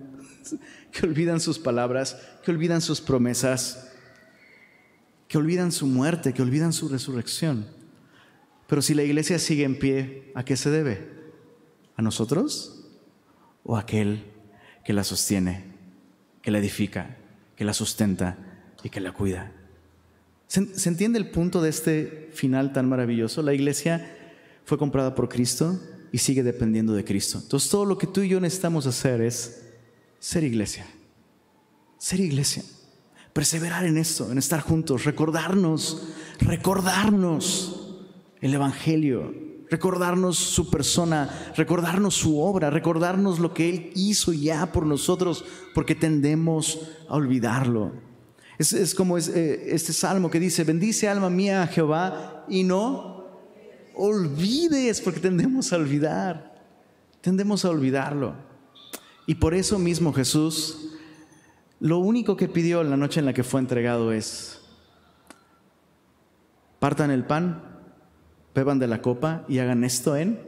que 0.93 1.05
olvidan 1.05 1.41
sus 1.41 1.59
palabras, 1.59 2.17
que 2.45 2.51
olvidan 2.51 2.79
sus 2.79 3.01
promesas, 3.01 3.91
que 5.27 5.37
olvidan 5.37 5.73
su 5.73 5.87
muerte, 5.87 6.33
que 6.33 6.41
olvidan 6.41 6.71
su 6.71 6.87
resurrección. 6.87 7.67
Pero 8.67 8.81
si 8.81 8.93
la 8.93 9.03
iglesia 9.03 9.39
sigue 9.39 9.65
en 9.65 9.77
pie, 9.77 10.31
¿a 10.35 10.45
qué 10.45 10.55
se 10.55 10.69
debe? 10.69 11.09
¿A 11.97 12.01
nosotros 12.01 12.78
o 13.63 13.77
aquel 13.77 14.23
que 14.83 14.93
la 14.93 15.03
sostiene, 15.03 15.63
que 16.41 16.51
la 16.51 16.59
edifica, 16.59 17.17
que 17.55 17.65
la 17.65 17.73
sustenta 17.73 18.37
y 18.83 18.89
que 18.89 18.99
la 18.99 19.11
cuida? 19.11 19.51
¿Se, 20.47 20.89
entiende 20.89 21.19
el 21.19 21.29
punto 21.29 21.61
de 21.61 21.69
este 21.69 22.29
final 22.33 22.73
tan 22.73 22.89
maravilloso? 22.89 23.43
La 23.43 23.53
iglesia 23.53 24.17
fue 24.65 24.79
comprada 24.79 25.13
por 25.13 25.29
Cristo 25.29 25.79
y 26.11 26.17
sigue 26.17 26.41
dependiendo 26.41 26.93
de 26.93 27.05
Cristo. 27.05 27.39
Entonces 27.41 27.69
todo 27.69 27.85
lo 27.85 27.97
que 27.97 28.07
tú 28.07 28.21
y 28.21 28.29
yo 28.29 28.39
necesitamos 28.39 28.87
hacer 28.87 29.21
es 29.21 29.63
ser 30.17 30.43
iglesia. 30.43 30.87
Ser 31.99 32.19
iglesia. 32.19 32.63
Perseverar 33.31 33.85
en 33.85 33.97
esto, 33.97 34.31
en 34.31 34.39
estar 34.39 34.61
juntos, 34.61 35.05
recordarnos, 35.05 36.01
recordarnos 36.39 37.99
el 38.41 38.53
Evangelio, 38.53 39.48
recordarnos 39.69 40.37
su 40.37 40.69
persona, 40.69 41.51
recordarnos 41.55 42.15
su 42.15 42.39
obra, 42.39 42.69
recordarnos 42.69 43.39
lo 43.39 43.53
que 43.53 43.69
Él 43.69 43.91
hizo 43.95 44.33
ya 44.33 44.71
por 44.71 44.85
nosotros, 44.85 45.45
porque 45.73 45.95
tendemos 45.95 46.79
a 47.07 47.15
olvidarlo. 47.15 47.93
Es, 48.57 48.93
como 48.93 49.17
eh, 49.17 49.21
este 49.67 49.93
salmo 49.93 50.29
que 50.29 50.39
dice, 50.39 50.63
bendice 50.65 51.07
alma 51.07 51.29
mía 51.29 51.63
a 51.63 51.67
Jehová 51.67 52.45
y 52.49 52.63
no 52.63 53.25
olvides, 53.95 54.99
porque 55.01 55.19
tendemos 55.19 55.71
a 55.71 55.77
olvidar, 55.77 56.61
tendemos 57.21 57.63
a 57.63 57.69
olvidarlo. 57.69 58.35
Y 59.27 59.35
por 59.35 59.53
eso 59.53 59.77
mismo 59.77 60.11
Jesús, 60.11 60.97
lo 61.79 61.99
único 61.99 62.35
que 62.35 62.49
pidió 62.49 62.81
en 62.81 62.89
la 62.89 62.97
noche 62.97 63.19
en 63.19 63.27
la 63.27 63.33
que 63.33 63.43
fue 63.43 63.61
entregado 63.61 64.11
es, 64.11 64.59
partan 66.79 67.11
el 67.11 67.25
pan, 67.25 67.68
beban 68.59 68.77
de 68.77 68.87
la 68.87 69.01
copa 69.01 69.45
y 69.47 69.59
hagan 69.59 69.83
esto 69.83 70.17
en 70.17 70.39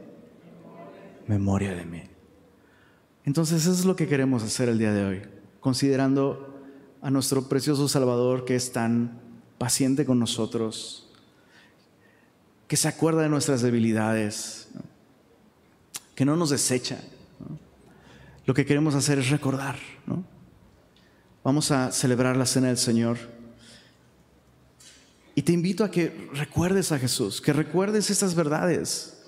memoria 1.26 1.74
de 1.74 1.86
mí. 1.86 2.02
Entonces 3.24 3.62
eso 3.62 3.72
es 3.72 3.84
lo 3.84 3.96
que 3.96 4.06
queremos 4.06 4.42
hacer 4.42 4.68
el 4.68 4.78
día 4.78 4.92
de 4.92 5.04
hoy, 5.04 5.22
considerando 5.60 6.60
a 7.00 7.10
nuestro 7.10 7.48
precioso 7.48 7.88
Salvador 7.88 8.44
que 8.44 8.54
es 8.54 8.72
tan 8.72 9.18
paciente 9.56 10.04
con 10.04 10.18
nosotros, 10.18 11.08
que 12.68 12.76
se 12.76 12.88
acuerda 12.88 13.22
de 13.22 13.28
nuestras 13.28 13.62
debilidades, 13.62 14.68
que 16.14 16.24
no 16.24 16.36
nos 16.36 16.50
desecha. 16.50 17.00
Lo 18.44 18.52
que 18.52 18.66
queremos 18.66 18.94
hacer 18.94 19.18
es 19.18 19.30
recordar. 19.30 19.76
Vamos 21.44 21.70
a 21.70 21.92
celebrar 21.92 22.36
la 22.36 22.46
cena 22.46 22.68
del 22.68 22.78
Señor. 22.78 23.16
Y 25.34 25.42
te 25.42 25.52
invito 25.52 25.84
a 25.84 25.90
que 25.90 26.28
recuerdes 26.34 26.92
a 26.92 26.98
Jesús, 26.98 27.40
que 27.40 27.52
recuerdes 27.52 28.10
estas 28.10 28.34
verdades. 28.34 29.22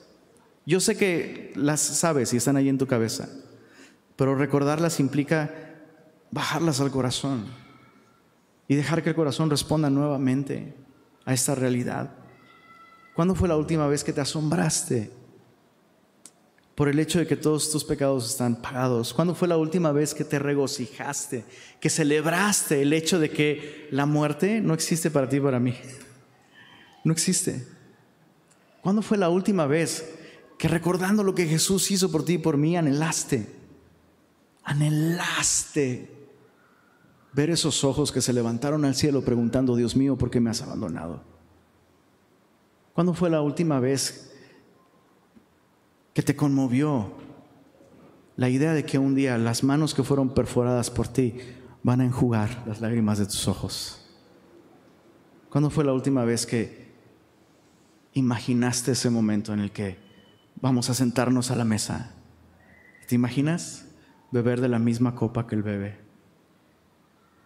Yo 0.66 0.80
sé 0.80 0.96
que 0.96 1.52
las 1.56 1.80
sabes 1.80 2.32
y 2.32 2.36
están 2.36 2.56
ahí 2.56 2.68
en 2.68 2.78
tu 2.78 2.86
cabeza, 2.86 3.28
pero 4.16 4.34
recordarlas 4.34 5.00
implica 5.00 5.50
bajarlas 6.30 6.80
al 6.80 6.90
corazón 6.90 7.46
y 8.68 8.74
dejar 8.74 9.02
que 9.02 9.10
el 9.10 9.14
corazón 9.14 9.50
responda 9.50 9.90
nuevamente 9.90 10.74
a 11.24 11.32
esta 11.32 11.54
realidad. 11.54 12.10
¿Cuándo 13.14 13.34
fue 13.34 13.48
la 13.48 13.56
última 13.56 13.86
vez 13.86 14.02
que 14.04 14.12
te 14.12 14.20
asombraste 14.20 15.10
por 16.74 16.88
el 16.88 16.98
hecho 16.98 17.18
de 17.18 17.26
que 17.26 17.36
todos 17.36 17.70
tus 17.70 17.84
pecados 17.84 18.28
están 18.28 18.56
pagados? 18.56 19.14
¿Cuándo 19.14 19.34
fue 19.34 19.48
la 19.48 19.56
última 19.56 19.92
vez 19.92 20.14
que 20.14 20.24
te 20.24 20.38
regocijaste, 20.38 21.44
que 21.80 21.90
celebraste 21.90 22.82
el 22.82 22.92
hecho 22.92 23.18
de 23.18 23.30
que 23.30 23.88
la 23.90 24.06
muerte 24.06 24.60
no 24.60 24.74
existe 24.74 25.10
para 25.10 25.28
ti 25.28 25.36
y 25.36 25.40
para 25.40 25.60
mí? 25.60 25.74
No 27.04 27.12
existe. 27.12 27.66
¿Cuándo 28.82 29.02
fue 29.02 29.18
la 29.18 29.28
última 29.28 29.66
vez 29.66 30.14
que 30.58 30.68
recordando 30.68 31.22
lo 31.22 31.34
que 31.34 31.46
Jesús 31.46 31.90
hizo 31.90 32.10
por 32.10 32.24
ti 32.24 32.34
y 32.34 32.38
por 32.38 32.56
mí, 32.56 32.76
anhelaste? 32.76 33.46
Anhelaste 34.64 36.10
ver 37.32 37.50
esos 37.50 37.84
ojos 37.84 38.12
que 38.12 38.20
se 38.20 38.32
levantaron 38.32 38.84
al 38.84 38.94
cielo 38.94 39.22
preguntando, 39.22 39.76
Dios 39.76 39.96
mío, 39.96 40.16
¿por 40.16 40.30
qué 40.30 40.40
me 40.40 40.50
has 40.50 40.62
abandonado? 40.62 41.22
¿Cuándo 42.94 43.12
fue 43.12 43.28
la 43.28 43.42
última 43.42 43.80
vez 43.80 44.33
que 46.14 46.22
te 46.22 46.34
conmovió 46.34 47.12
la 48.36 48.48
idea 48.48 48.72
de 48.72 48.86
que 48.86 48.98
un 48.98 49.14
día 49.14 49.36
las 49.36 49.62
manos 49.62 49.94
que 49.94 50.02
fueron 50.02 50.32
perforadas 50.32 50.90
por 50.90 51.08
ti 51.08 51.34
van 51.82 52.00
a 52.00 52.04
enjugar 52.06 52.64
las 52.66 52.80
lágrimas 52.80 53.18
de 53.18 53.26
tus 53.26 53.46
ojos? 53.46 54.00
¿Cuándo 55.50 55.68
fue 55.68 55.84
la 55.84 55.92
última 55.92 56.24
vez 56.24 56.46
que 56.46 56.88
imaginaste 58.14 58.92
ese 58.92 59.10
momento 59.10 59.52
en 59.52 59.60
el 59.60 59.70
que 59.70 59.98
vamos 60.60 60.88
a 60.88 60.94
sentarnos 60.94 61.50
a 61.50 61.56
la 61.56 61.64
mesa? 61.64 62.14
¿Te 63.06 63.14
imaginas 63.14 63.84
beber 64.30 64.62
de 64.62 64.68
la 64.68 64.78
misma 64.78 65.14
copa 65.14 65.46
que 65.46 65.54
él 65.54 65.62
bebe? 65.62 66.04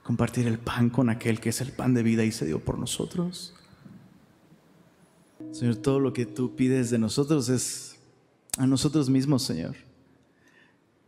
compartir 0.09 0.47
el 0.47 0.59
pan 0.59 0.89
con 0.89 1.11
aquel 1.11 1.39
que 1.39 1.51
es 1.51 1.61
el 1.61 1.71
pan 1.71 1.93
de 1.93 2.03
vida 2.03 2.25
y 2.25 2.33
se 2.33 2.47
dio 2.47 2.61
por 2.61 2.79
nosotros. 2.79 3.53
Señor, 5.53 5.77
todo 5.77 6.01
lo 6.01 6.15
que 6.15 6.25
tú 6.25 6.57
pides 6.57 6.89
de 6.89 6.97
nosotros 6.97 7.51
es 7.51 7.88
a 8.59 8.67
nosotros 8.67 9.09
mismos, 9.09 9.43
Señor. 9.43 9.77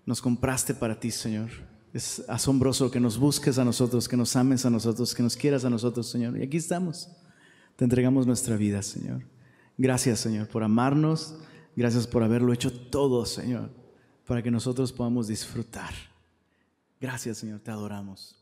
Nos 0.07 0.23
compraste 0.23 0.73
para 0.73 0.99
ti, 0.99 1.11
Señor. 1.11 1.51
Es 1.93 2.25
asombroso 2.29 2.91
que 2.91 3.01
nos 3.01 3.19
busques 3.19 3.59
a 3.59 3.65
nosotros, 3.65 4.09
que 4.09 4.17
nos 4.17 4.35
ames 4.37 4.65
a 4.65 4.71
nosotros, 4.71 5.15
que 5.15 5.23
nos 5.23 5.37
quieras 5.37 5.65
a 5.65 5.71
nosotros, 5.71 6.09
Señor. 6.09 6.39
Y 6.39 6.43
aquí 6.43 6.57
estamos. 6.57 7.09
Te 7.77 7.85
entregamos 7.85 8.27
nuestra 8.27 8.57
vida, 8.57 8.83
Señor. 8.83 9.23
Gracias, 9.77 10.21
Señor, 10.21 10.49
por 10.49 10.63
amarnos. 10.63 11.35
Gracias 11.75 12.07
por 12.07 12.23
haberlo 12.23 12.53
hecho 12.53 12.73
todo, 12.73 13.27
Señor, 13.27 13.71
para 14.27 14.43
que 14.43 14.51
nosotros 14.51 14.93
podamos 14.93 15.27
disfrutar. 15.27 15.93
Gracias, 17.01 17.39
Señor. 17.39 17.61
Te 17.61 17.71
adoramos. 17.71 18.40